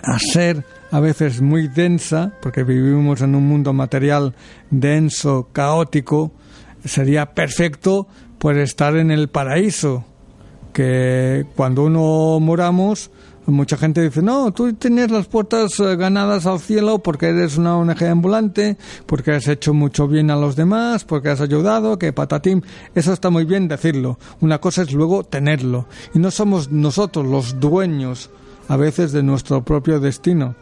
a 0.03 0.19
ser 0.19 0.65
a 0.91 0.99
veces 0.99 1.41
muy 1.41 1.67
densa, 1.67 2.33
porque 2.43 2.61
vivimos 2.61 3.21
en 3.21 3.33
un 3.33 3.47
mundo 3.47 3.73
material 3.73 4.35
denso, 4.69 5.49
caótico, 5.51 6.31
sería 6.85 7.33
perfecto 7.33 8.07
por 8.37 8.55
estar 8.55 8.95
en 8.97 9.09
el 9.09 9.29
paraíso, 9.29 10.05
que 10.73 11.43
cuando 11.55 11.85
uno 11.85 12.39
moramos, 12.39 13.09
Mucha 13.47 13.77
gente 13.77 14.01
dice, 14.01 14.21
no, 14.21 14.51
tú 14.51 14.73
tienes 14.73 15.09
las 15.09 15.27
puertas 15.27 15.79
eh, 15.79 15.95
ganadas 15.95 16.45
al 16.45 16.59
cielo 16.59 16.99
porque 16.99 17.29
eres 17.29 17.57
una 17.57 17.77
ONG 17.77 18.03
ambulante, 18.03 18.77
porque 19.05 19.31
has 19.31 19.47
hecho 19.47 19.73
mucho 19.73 20.05
bien 20.05 20.29
a 20.31 20.35
los 20.35 20.57
demás, 20.57 21.05
porque 21.05 21.29
has 21.29 21.39
ayudado, 21.39 21.97
que 21.97 22.11
patatín. 22.11 22.65
Eso 22.93 23.13
está 23.13 23.29
muy 23.29 23.45
bien 23.45 23.69
decirlo. 23.69 24.19
Una 24.41 24.59
cosa 24.59 24.81
es 24.81 24.91
luego 24.91 25.23
tenerlo. 25.23 25.85
Y 26.13 26.19
no 26.19 26.29
somos 26.29 26.71
nosotros 26.73 27.25
los 27.25 27.57
dueños 27.57 28.29
a 28.67 28.75
veces 28.75 29.13
de 29.13 29.23
nuestro 29.23 29.63
propio 29.63 30.01
destino. 30.01 30.55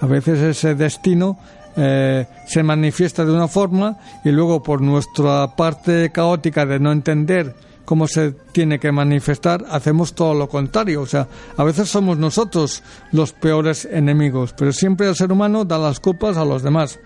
A 0.00 0.06
veces 0.06 0.40
ese 0.40 0.74
destino 0.74 1.38
eh, 1.76 2.26
se 2.48 2.64
manifiesta 2.64 3.24
de 3.24 3.32
una 3.32 3.46
forma 3.46 3.98
y 4.24 4.30
luego 4.30 4.64
por 4.64 4.80
nuestra 4.80 5.54
parte 5.54 6.10
caótica 6.10 6.66
de 6.66 6.80
no 6.80 6.90
entender 6.90 7.54
cómo 7.84 8.06
se 8.06 8.32
tiene 8.52 8.78
que 8.78 8.92
manifestar, 8.92 9.64
hacemos 9.70 10.14
todo 10.14 10.34
lo 10.34 10.48
contrario. 10.48 11.02
O 11.02 11.06
sea, 11.06 11.28
a 11.56 11.64
veces 11.64 11.88
somos 11.88 12.18
nosotros 12.18 12.82
los 13.12 13.32
peores 13.32 13.84
enemigos, 13.84 14.54
pero 14.56 14.72
siempre 14.72 15.08
el 15.08 15.16
ser 15.16 15.32
humano 15.32 15.64
da 15.64 15.78
las 15.78 16.00
culpas 16.00 16.36
a 16.36 16.44
los 16.44 16.62
demás. 16.62 16.98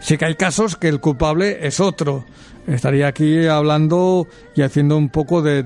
Sí 0.00 0.16
que 0.18 0.26
hay 0.26 0.34
casos 0.34 0.76
que 0.76 0.88
el 0.88 1.00
culpable 1.00 1.66
es 1.66 1.80
otro. 1.80 2.24
Estaría 2.66 3.08
aquí 3.08 3.46
hablando 3.46 4.26
y 4.54 4.62
haciendo 4.62 4.96
un 4.96 5.08
poco 5.08 5.42
de, 5.42 5.62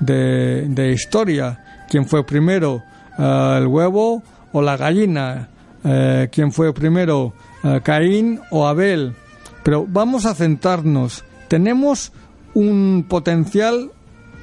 de, 0.00 0.92
historia. 0.92 1.86
¿Quién 1.88 2.06
fue 2.06 2.24
primero, 2.24 2.82
eh, 3.18 3.54
el 3.58 3.66
huevo 3.66 4.22
o 4.52 4.62
la 4.62 4.76
gallina? 4.76 5.48
Eh, 5.84 6.28
¿Quién 6.30 6.52
fue 6.52 6.74
primero, 6.74 7.32
eh, 7.62 7.80
Caín 7.82 8.40
o 8.50 8.66
Abel. 8.66 9.14
Pero 9.62 9.86
vamos 9.88 10.26
a 10.26 10.34
centrarnos. 10.34 11.24
Tenemos 11.48 12.12
un 12.54 13.04
potencial 13.08 13.90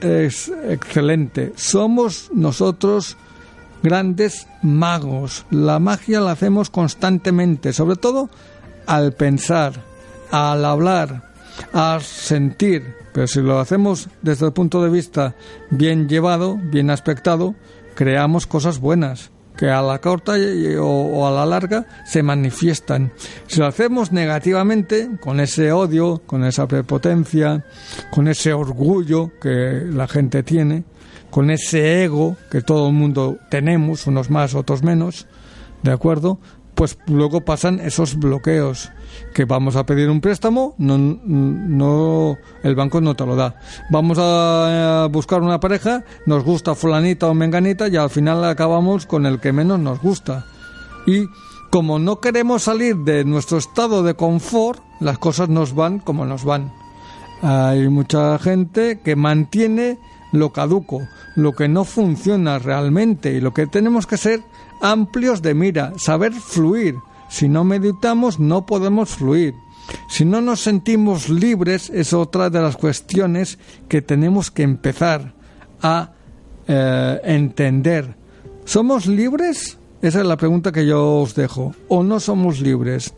es 0.01 0.51
excelente. 0.67 1.53
Somos 1.55 2.29
nosotros 2.33 3.17
grandes 3.83 4.47
magos. 4.61 5.45
La 5.51 5.79
magia 5.79 6.19
la 6.19 6.31
hacemos 6.31 6.69
constantemente, 6.69 7.73
sobre 7.73 7.95
todo 7.95 8.29
al 8.87 9.13
pensar, 9.13 9.73
al 10.31 10.65
hablar, 10.65 11.31
a 11.73 11.99
sentir. 12.01 12.95
Pero 13.13 13.27
si 13.27 13.41
lo 13.41 13.59
hacemos 13.59 14.09
desde 14.21 14.47
el 14.47 14.53
punto 14.53 14.83
de 14.83 14.89
vista 14.89 15.35
bien 15.69 16.09
llevado, 16.09 16.57
bien 16.57 16.89
aspectado, 16.89 17.55
creamos 17.95 18.45
cosas 18.47 18.79
buenas 18.79 19.31
que 19.57 19.69
a 19.69 19.81
la 19.81 19.99
corta 19.99 20.33
o, 20.79 21.27
a 21.27 21.31
la 21.31 21.45
larga 21.45 21.85
se 22.05 22.23
manifiestan. 22.23 23.11
Si 23.47 23.59
lo 23.59 23.67
hacemos 23.67 24.11
negativamente, 24.11 25.09
con 25.19 25.39
ese 25.39 25.71
odio, 25.71 26.21
con 26.25 26.43
esa 26.43 26.67
prepotencia, 26.67 27.65
con 28.11 28.27
ese 28.27 28.53
orgullo 28.53 29.31
que 29.41 29.83
la 29.89 30.07
gente 30.07 30.43
tiene, 30.43 30.83
con 31.29 31.49
ese 31.49 32.03
ego 32.03 32.37
que 32.49 32.61
todo 32.61 32.87
el 32.87 32.93
mundo 32.93 33.37
tenemos, 33.49 34.07
unos 34.07 34.29
más, 34.29 34.55
otros 34.55 34.83
menos, 34.83 35.27
¿de 35.83 35.91
acuerdo? 35.91 36.39
Pues 36.75 36.97
luego 37.07 37.41
pasan 37.41 37.79
esos 37.79 38.17
bloqueos 38.17 38.91
que 39.33 39.45
vamos 39.45 39.77
a 39.77 39.85
pedir 39.85 40.09
un 40.09 40.19
préstamo, 40.19 40.75
no, 40.77 40.97
no, 40.97 42.38
el 42.63 42.75
banco 42.75 42.99
no 42.99 43.15
te 43.15 43.25
lo 43.25 43.35
da. 43.35 43.55
Vamos 43.89 44.17
a 44.19 45.07
buscar 45.09 45.41
una 45.41 45.59
pareja, 45.59 46.03
nos 46.25 46.43
gusta 46.43 46.75
fulanita 46.75 47.27
o 47.27 47.33
menganita 47.33 47.88
y 47.88 47.95
al 47.95 48.09
final 48.09 48.43
acabamos 48.43 49.05
con 49.05 49.25
el 49.25 49.39
que 49.39 49.53
menos 49.53 49.79
nos 49.79 50.01
gusta. 50.01 50.45
Y 51.07 51.27
como 51.69 51.99
no 51.99 52.19
queremos 52.19 52.63
salir 52.63 52.97
de 52.97 53.25
nuestro 53.25 53.57
estado 53.57 54.03
de 54.03 54.15
confort, 54.15 54.81
las 54.99 55.17
cosas 55.17 55.49
nos 55.49 55.73
van 55.75 55.99
como 55.99 56.25
nos 56.25 56.43
van. 56.43 56.73
Hay 57.41 57.89
mucha 57.89 58.39
gente 58.39 58.99
que 59.03 59.15
mantiene 59.15 59.99
lo 60.31 60.51
caduco, 60.51 61.07
lo 61.35 61.53
que 61.53 61.67
no 61.67 61.85
funciona 61.85 62.59
realmente 62.59 63.33
y 63.33 63.41
lo 63.41 63.53
que 63.53 63.67
tenemos 63.67 64.07
que 64.07 64.17
ser 64.17 64.41
amplios 64.81 65.41
de 65.41 65.53
mira, 65.53 65.93
saber 65.97 66.33
fluir 66.33 66.95
si 67.29 67.49
no 67.49 67.63
meditamos 67.63 68.39
no 68.39 68.65
podemos 68.65 69.09
fluir. 69.09 69.55
Si 70.09 70.25
no 70.25 70.41
nos 70.41 70.61
sentimos 70.61 71.29
libres 71.29 71.89
es 71.89 72.13
otra 72.13 72.49
de 72.49 72.61
las 72.61 72.75
cuestiones 72.75 73.59
que 73.88 74.01
tenemos 74.01 74.51
que 74.51 74.63
empezar 74.63 75.33
a 75.81 76.11
eh, 76.67 77.19
entender. 77.23 78.15
¿Somos 78.65 79.05
libres? 79.05 79.77
Esa 80.01 80.21
es 80.21 80.25
la 80.25 80.38
pregunta 80.38 80.71
que 80.71 80.85
yo 80.85 81.17
os 81.21 81.35
dejo. 81.35 81.75
¿O 81.88 82.03
no 82.03 82.19
somos 82.19 82.61
libres? 82.61 83.13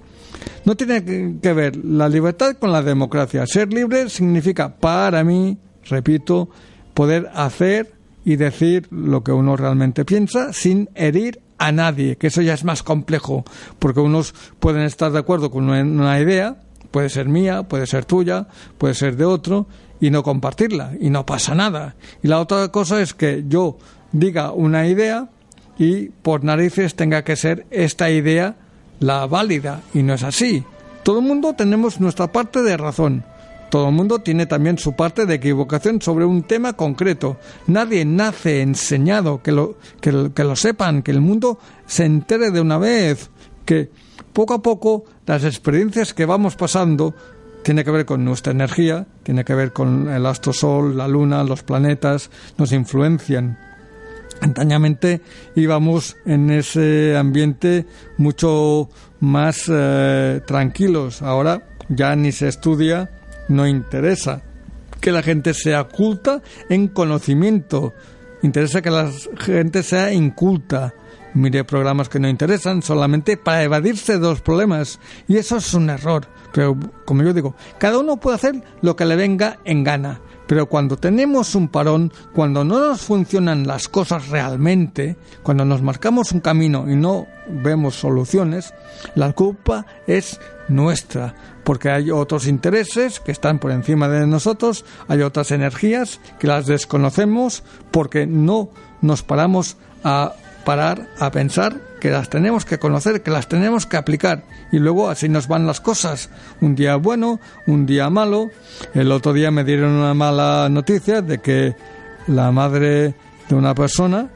No 0.66 0.76
tiene 0.76 1.04
que 1.42 1.54
ver 1.54 1.78
la 1.78 2.10
libertad 2.10 2.58
con 2.58 2.72
la 2.72 2.82
democracia. 2.82 3.46
Ser 3.48 3.72
libre 3.74 4.10
significa, 4.10 4.78
para 4.78 5.24
mí, 5.24 5.58
repito, 5.84 6.50
poder 6.98 7.30
hacer 7.36 7.94
y 8.26 8.38
decir 8.38 8.88
lo 8.90 9.24
que 9.24 9.32
uno 9.32 9.56
realmente 9.56 10.04
piensa 10.04 10.52
sin 10.52 10.90
herir 10.96 11.42
a 11.60 11.72
nadie, 11.72 12.16
que 12.16 12.26
eso 12.26 12.42
ya 12.42 12.56
es 12.56 12.64
más 12.64 12.82
complejo, 12.82 13.46
porque 13.78 14.00
unos 14.00 14.34
pueden 14.60 14.82
estar 14.82 15.12
de 15.12 15.20
acuerdo 15.20 15.52
con 15.52 15.70
una 15.70 16.20
idea, 16.20 16.56
puede 16.90 17.10
ser 17.10 17.30
mía, 17.30 17.62
puede 17.62 17.86
ser 17.86 18.06
tuya, 18.06 18.48
puede 18.80 18.96
ser 18.96 19.16
de 19.16 19.26
otro, 19.26 19.68
y 20.02 20.10
no 20.10 20.24
compartirla, 20.24 20.94
y 21.00 21.12
no 21.12 21.24
pasa 21.24 21.54
nada. 21.54 21.96
Y 22.24 22.30
la 22.30 22.40
otra 22.40 22.70
cosa 22.70 23.00
es 23.00 23.14
que 23.14 23.44
yo 23.48 23.78
diga 24.12 24.52
una 24.52 24.88
idea 24.88 25.30
y 25.78 26.10
por 26.10 26.44
narices 26.44 26.96
tenga 26.96 27.24
que 27.24 27.36
ser 27.36 27.68
esta 27.70 28.10
idea 28.10 28.56
la 29.00 29.28
válida, 29.28 29.82
y 29.94 30.02
no 30.02 30.16
es 30.16 30.24
así. 30.24 30.64
Todo 31.04 31.20
el 31.20 31.26
mundo 31.26 31.54
tenemos 31.54 32.00
nuestra 32.00 32.32
parte 32.32 32.64
de 32.64 32.76
razón. 32.76 33.24
Todo 33.70 33.90
el 33.90 33.96
mundo 33.96 34.20
tiene 34.20 34.46
también 34.46 34.78
su 34.78 34.94
parte 34.94 35.26
de 35.26 35.36
equivocación 35.36 36.02
sobre 36.02 36.26
un 36.26 36.44
tema 36.44 36.74
concreto. 36.74 37.38
Nadie 37.68 38.06
nace 38.06 38.62
enseñado, 38.62 39.42
que 39.44 39.52
lo, 39.52 39.78
que, 40.00 40.12
lo 40.12 40.56
sepan, 40.56 41.04
que 41.04 41.12
el 41.12 41.22
mundo 41.22 41.60
se 41.86 42.06
entere 42.06 42.52
de 42.52 42.62
una 42.62 42.78
vez, 42.78 43.30
que 43.66 43.90
poco 44.32 44.54
a 44.54 44.62
poco 44.62 45.04
las 45.26 45.44
experiencias 45.44 46.14
que 46.14 46.26
vamos 46.26 46.56
pasando 46.56 47.14
tiene 47.64 47.84
que 47.84 47.92
ver 47.92 48.06
con 48.06 48.24
nuestra 48.24 48.54
energía, 48.54 49.06
tiene 49.24 49.44
que 49.44 49.54
ver 49.54 49.74
con 49.74 50.08
el 50.08 50.26
astro 50.26 50.54
sol, 50.54 50.96
la 50.96 51.08
luna, 51.08 51.44
los 51.44 51.64
planetas, 51.64 52.32
nos 52.58 52.72
influencian. 52.72 53.58
Antañamente 54.40 55.22
íbamos 55.56 56.16
en 56.26 56.52
ese 56.52 57.18
ambiente 57.18 57.86
mucho 58.18 58.88
más 59.20 59.66
eh, 59.68 60.42
tranquilos. 60.46 61.22
Ahora 61.22 61.68
ya 61.90 62.16
ni 62.16 62.32
se 62.32 62.48
estudia 62.48 63.10
no 63.48 63.68
interesa 63.68 64.42
que 65.00 65.12
la 65.12 65.24
gente 65.24 65.54
sea 65.54 65.86
culta 65.86 66.42
en 66.70 66.88
conocimiento. 66.88 67.94
Interesa 68.42 68.82
que 68.82 68.92
la 68.92 69.12
gente 69.40 69.84
sea 69.84 70.12
inculta. 70.14 70.94
Mire 71.34 71.64
programas 71.64 72.10
que 72.10 72.20
no 72.20 72.30
interesan 72.30 72.82
solamente 72.82 73.38
para 73.38 73.64
evadirse 73.64 74.14
de 74.14 74.28
los 74.28 74.42
problemas. 74.42 75.00
Y 75.28 75.38
eso 75.38 75.58
es 75.58 75.74
un 75.74 75.90
error. 75.90 76.28
Pero, 76.54 76.78
como 77.06 77.24
yo 77.24 77.34
digo, 77.34 77.56
cada 77.78 78.00
uno 78.00 78.18
puede 78.18 78.36
hacer 78.36 78.64
lo 78.82 78.96
que 78.96 79.06
le 79.06 79.16
venga 79.16 79.60
en 79.66 79.84
gana. 79.84 80.22
Pero 80.48 80.68
cuando 80.68 80.98
tenemos 80.98 81.56
un 81.56 81.68
parón, 81.68 82.12
cuando 82.34 82.64
no 82.64 82.80
nos 82.80 83.02
funcionan 83.02 83.68
las 83.68 83.88
cosas 83.88 84.30
realmente, 84.30 85.18
cuando 85.44 85.66
nos 85.66 85.82
marcamos 85.82 86.32
un 86.32 86.40
camino 86.40 86.90
y 86.90 86.96
no 86.96 87.28
vemos 87.50 87.96
soluciones, 87.96 88.74
la 89.16 89.34
culpa 89.34 89.86
es 90.08 90.40
nuestra, 90.70 91.36
porque 91.64 91.90
hay 91.90 92.12
otros 92.12 92.48
intereses 92.48 93.20
que 93.20 93.32
están 93.32 93.60
por 93.60 93.72
encima 93.72 94.08
de 94.08 94.26
nosotros, 94.26 94.86
hay 95.08 95.22
otras 95.22 95.52
energías 95.52 96.20
que 96.40 96.48
las 96.48 96.66
desconocemos 96.66 97.64
porque 97.92 98.26
no 98.26 98.70
nos 99.02 99.24
paramos 99.24 99.78
a 100.04 100.34
parar 100.66 101.10
a 101.20 101.32
pensar 101.32 101.87
que 102.00 102.10
las 102.10 102.30
tenemos 102.30 102.66
que 102.66 102.80
conocer, 102.80 103.22
que 103.22 103.32
las 103.32 103.48
tenemos 103.48 103.86
que 103.86 103.98
aplicar 103.98 104.44
y 104.72 104.80
luego 104.80 105.10
así 105.10 105.30
nos 105.30 105.48
van 105.48 105.68
las 105.68 105.82
cosas. 105.82 106.30
Un 106.62 106.76
día 106.76 106.96
bueno, 106.96 107.40
un 107.66 107.86
día 107.86 108.10
malo. 108.10 108.52
El 108.94 109.12
otro 109.12 109.34
día 109.34 109.52
me 109.52 109.64
dieron 109.64 109.92
una 109.92 110.14
mala 110.14 110.70
noticia 110.70 111.22
de 111.22 111.40
que 111.40 111.76
la 112.28 112.52
madre 112.52 113.16
de 113.50 113.56
una 113.56 113.74
persona 113.74 114.30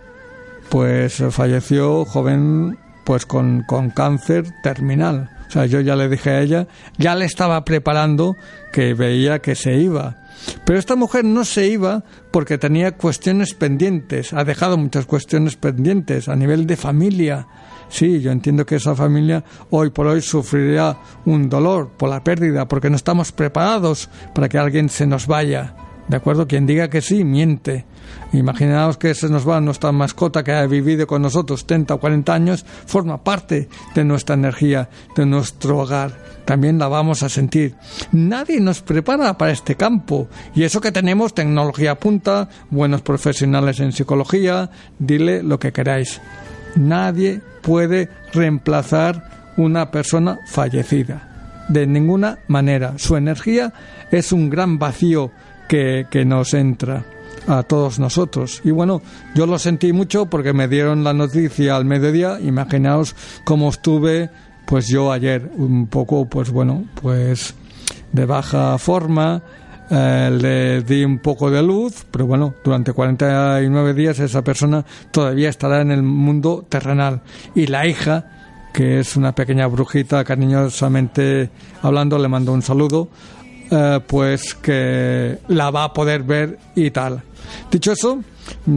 pues 0.69 1.21
falleció 1.32 2.06
joven 2.06 2.78
pues 3.04 3.26
con, 3.26 3.63
con 3.63 3.89
cáncer 3.89 4.45
terminal. 4.63 5.30
O 5.51 5.53
sea, 5.53 5.65
yo 5.65 5.81
ya 5.81 5.97
le 5.97 6.07
dije 6.07 6.29
a 6.29 6.39
ella, 6.39 6.67
ya 6.97 7.13
le 7.13 7.25
estaba 7.25 7.65
preparando 7.65 8.37
que 8.71 8.93
veía 8.93 9.39
que 9.39 9.53
se 9.53 9.75
iba. 9.75 10.15
Pero 10.65 10.79
esta 10.79 10.95
mujer 10.95 11.25
no 11.25 11.43
se 11.43 11.67
iba 11.67 12.05
porque 12.31 12.57
tenía 12.57 12.93
cuestiones 12.93 13.53
pendientes, 13.53 14.31
ha 14.31 14.45
dejado 14.45 14.77
muchas 14.77 15.05
cuestiones 15.05 15.57
pendientes 15.57 16.29
a 16.29 16.37
nivel 16.37 16.65
de 16.67 16.77
familia. 16.77 17.47
Sí, 17.89 18.21
yo 18.21 18.31
entiendo 18.31 18.65
que 18.65 18.75
esa 18.75 18.95
familia 18.95 19.43
hoy 19.71 19.89
por 19.89 20.07
hoy 20.07 20.21
sufrirá 20.21 20.97
un 21.25 21.49
dolor 21.49 21.89
por 21.97 22.07
la 22.07 22.23
pérdida 22.23 22.69
porque 22.69 22.89
no 22.89 22.95
estamos 22.95 23.33
preparados 23.33 24.09
para 24.33 24.47
que 24.47 24.57
alguien 24.57 24.87
se 24.87 25.05
nos 25.05 25.27
vaya. 25.27 25.75
¿De 26.07 26.17
acuerdo? 26.17 26.47
Quien 26.47 26.65
diga 26.65 26.89
que 26.89 27.01
sí, 27.01 27.23
miente. 27.23 27.85
Imaginaos 28.33 28.97
que 28.97 29.13
se 29.13 29.29
nos 29.29 29.47
va 29.47 29.61
nuestra 29.61 29.91
mascota 29.91 30.43
que 30.43 30.51
ha 30.51 30.65
vivido 30.65 31.07
con 31.07 31.21
nosotros 31.21 31.65
30 31.65 31.93
o 31.93 31.99
40 31.99 32.33
años, 32.33 32.65
forma 32.85 33.23
parte 33.23 33.69
de 33.93 34.03
nuestra 34.03 34.35
energía, 34.35 34.89
de 35.15 35.25
nuestro 35.25 35.79
hogar. 35.79 36.17
También 36.45 36.79
la 36.79 36.87
vamos 36.87 37.23
a 37.23 37.29
sentir. 37.29 37.75
Nadie 38.11 38.59
nos 38.59 38.81
prepara 38.81 39.37
para 39.37 39.51
este 39.51 39.75
campo. 39.75 40.27
Y 40.55 40.63
eso 40.63 40.81
que 40.81 40.91
tenemos, 40.91 41.33
tecnología 41.33 41.95
punta, 41.95 42.49
buenos 42.69 43.01
profesionales 43.01 43.79
en 43.79 43.91
psicología, 43.91 44.69
dile 44.99 45.43
lo 45.43 45.59
que 45.59 45.71
queráis. 45.71 46.21
Nadie 46.75 47.41
puede 47.61 48.09
reemplazar 48.33 49.53
una 49.57 49.91
persona 49.91 50.39
fallecida. 50.47 51.27
De 51.69 51.85
ninguna 51.85 52.39
manera. 52.47 52.95
Su 52.97 53.15
energía 53.15 53.73
es 54.11 54.31
un 54.31 54.49
gran 54.49 54.77
vacío 54.79 55.31
que, 55.71 56.25
nos 56.25 56.53
entra 56.53 57.05
a 57.47 57.63
todos 57.63 57.97
nosotros. 57.97 58.62
Y 58.65 58.71
bueno, 58.71 59.01
yo 59.34 59.45
lo 59.45 59.57
sentí 59.57 59.93
mucho 59.93 60.25
porque 60.25 60.51
me 60.51 60.67
dieron 60.67 61.03
la 61.03 61.13
noticia 61.13 61.77
al 61.77 61.86
mediodía. 61.86 62.39
Imaginaos 62.41 63.15
cómo 63.45 63.69
estuve, 63.69 64.29
pues 64.65 64.88
yo 64.89 65.13
ayer, 65.13 65.49
un 65.55 65.88
poco, 65.88 66.25
pues 66.25 66.51
bueno, 66.51 66.86
pues 67.01 67.55
de 68.12 68.25
baja 68.25 68.77
forma. 68.77 69.41
Eh, 69.93 70.29
le 70.31 70.81
di 70.84 71.03
un 71.03 71.19
poco 71.19 71.51
de 71.51 71.62
luz, 71.62 72.05
pero 72.10 72.25
bueno, 72.25 72.53
durante 72.63 72.93
49 72.93 73.93
días 73.93 74.19
esa 74.19 74.41
persona 74.41 74.86
todavía 75.12 75.49
estará 75.49 75.81
en 75.81 75.91
el 75.91 76.01
mundo 76.01 76.65
terrenal. 76.69 77.21
Y 77.55 77.67
la 77.67 77.86
hija, 77.86 78.69
que 78.73 78.99
es 79.01 79.17
una 79.17 79.36
pequeña 79.36 79.67
brujita, 79.67 80.23
cariñosamente 80.23 81.49
hablando, 81.81 82.17
le 82.19 82.29
mando 82.29 82.53
un 82.53 82.62
saludo 82.62 83.10
eh, 83.71 83.99
pues 84.05 84.53
que 84.55 85.39
la 85.47 85.71
va 85.71 85.86
a 85.86 85.93
poder 85.93 86.23
ver 86.23 86.60
y 86.75 86.91
tal. 86.91 87.23
Dicho 87.71 87.93
eso, 87.93 88.21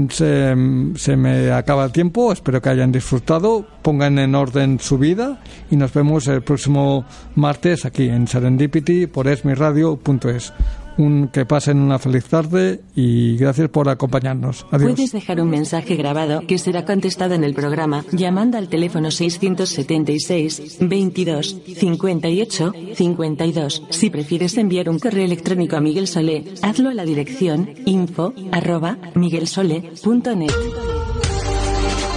se, 0.09 0.55
se, 0.97 1.17
me 1.17 1.51
acaba 1.53 1.85
el 1.85 1.93
tiempo, 1.93 2.33
espero 2.33 2.63
que 2.63 2.69
hayan 2.69 2.93
disfrutado, 2.93 3.67
pongan 3.83 4.19
en 4.19 4.35
orden 4.35 4.79
su 4.81 4.97
vida 4.97 5.41
y 5.71 5.77
nos 5.77 5.93
vemos 5.93 6.27
el 6.29 6.43
próximo 6.43 7.05
martes 7.35 7.85
aquí 7.85 8.09
en 8.09 8.27
Serendipity 8.29 9.07
por 9.07 9.29
esmiradio.es 9.29 10.53
un, 10.99 11.29
que 11.29 11.47
pasen 11.47 11.79
una 11.79 11.99
feliz 11.99 12.25
tarde 12.25 12.81
y 12.95 13.37
gracias 13.37 13.69
por 13.69 13.89
acompañarnos. 13.89 14.67
Puedes 14.71 15.13
dejar 15.13 15.41
un 15.41 15.51
mensaje 15.51 15.97
grabado 15.97 16.43
que 16.47 16.59
será 16.59 16.85
contestado 16.85 17.35
en 17.35 17.45
el 17.45 17.55
programa 17.55 18.05
llamando 18.13 18.59
al 18.59 18.69
teléfono 18.69 19.11
676 19.11 20.79
22 20.81 21.63
58 21.77 22.73
52. 22.95 23.83
Si 23.91 24.11
prefieres 24.11 24.57
enviar 24.57 24.89
un 24.89 24.99
correo 24.99 25.25
electrónico 25.25 25.77
a 25.77 25.81
Miguel 25.81 26.07
Solé, 26.07 26.45
hazlo 26.63 26.91
a 26.91 26.95
la 26.95 27.05
dirección 27.05 27.71
info 27.87 28.33
arroba 28.53 28.99
miguelsole.net. 29.15 31.24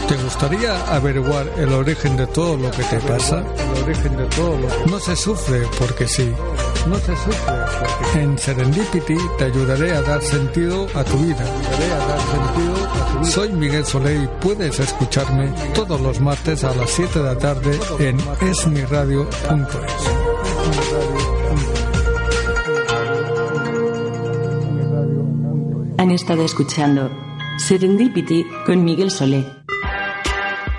¿Te 0.08 0.16
gustaría 0.24 0.96
averiguar 0.96 1.52
el 1.58 1.74
origen 1.74 2.16
de 2.16 2.26
todo 2.28 2.56
lo 2.56 2.72
que 2.72 2.84
te 2.84 2.98
pasa? 3.02 3.44
El 3.76 3.84
origen 3.84 4.16
de 4.16 4.26
todo 4.28 4.58
lo 4.58 4.68
que... 4.68 4.90
No 4.90 5.00
se 5.00 5.16
sufre 5.18 5.64
porque 5.78 6.08
sí. 6.08 6.32
No 6.88 6.96
se 6.96 7.14
sufre 7.18 7.54
porque 7.78 8.22
En 8.22 8.38
Serendipity 8.38 9.18
te 9.38 9.44
ayudaré 9.44 9.92
a 9.92 10.02
dar 10.02 10.22
sentido 10.22 10.88
a 10.96 11.04
tu 11.04 11.18
vida. 11.18 11.44
A 11.44 12.08
dar 12.08 12.20
sentido 12.22 12.76
a 12.86 13.12
tu 13.12 13.20
vida. 13.20 13.32
Soy 13.32 13.52
Miguel 13.52 13.86
Soleil 13.86 14.24
y 14.24 14.28
puedes 14.40 14.80
escucharme 14.80 15.52
todos 15.74 16.00
los 16.00 16.22
martes 16.22 16.64
a 16.64 16.74
las 16.74 16.90
7 16.90 17.20
de 17.20 17.26
la 17.26 17.38
tarde 17.38 17.78
en 18.00 18.18
esmiradio.es. 18.48 19.58
Han 25.98 26.12
estado 26.12 26.46
escuchando 26.46 27.12
Serendipity 27.58 28.46
con 28.66 28.86
Miguel 28.86 29.12
Solé. 29.12 29.57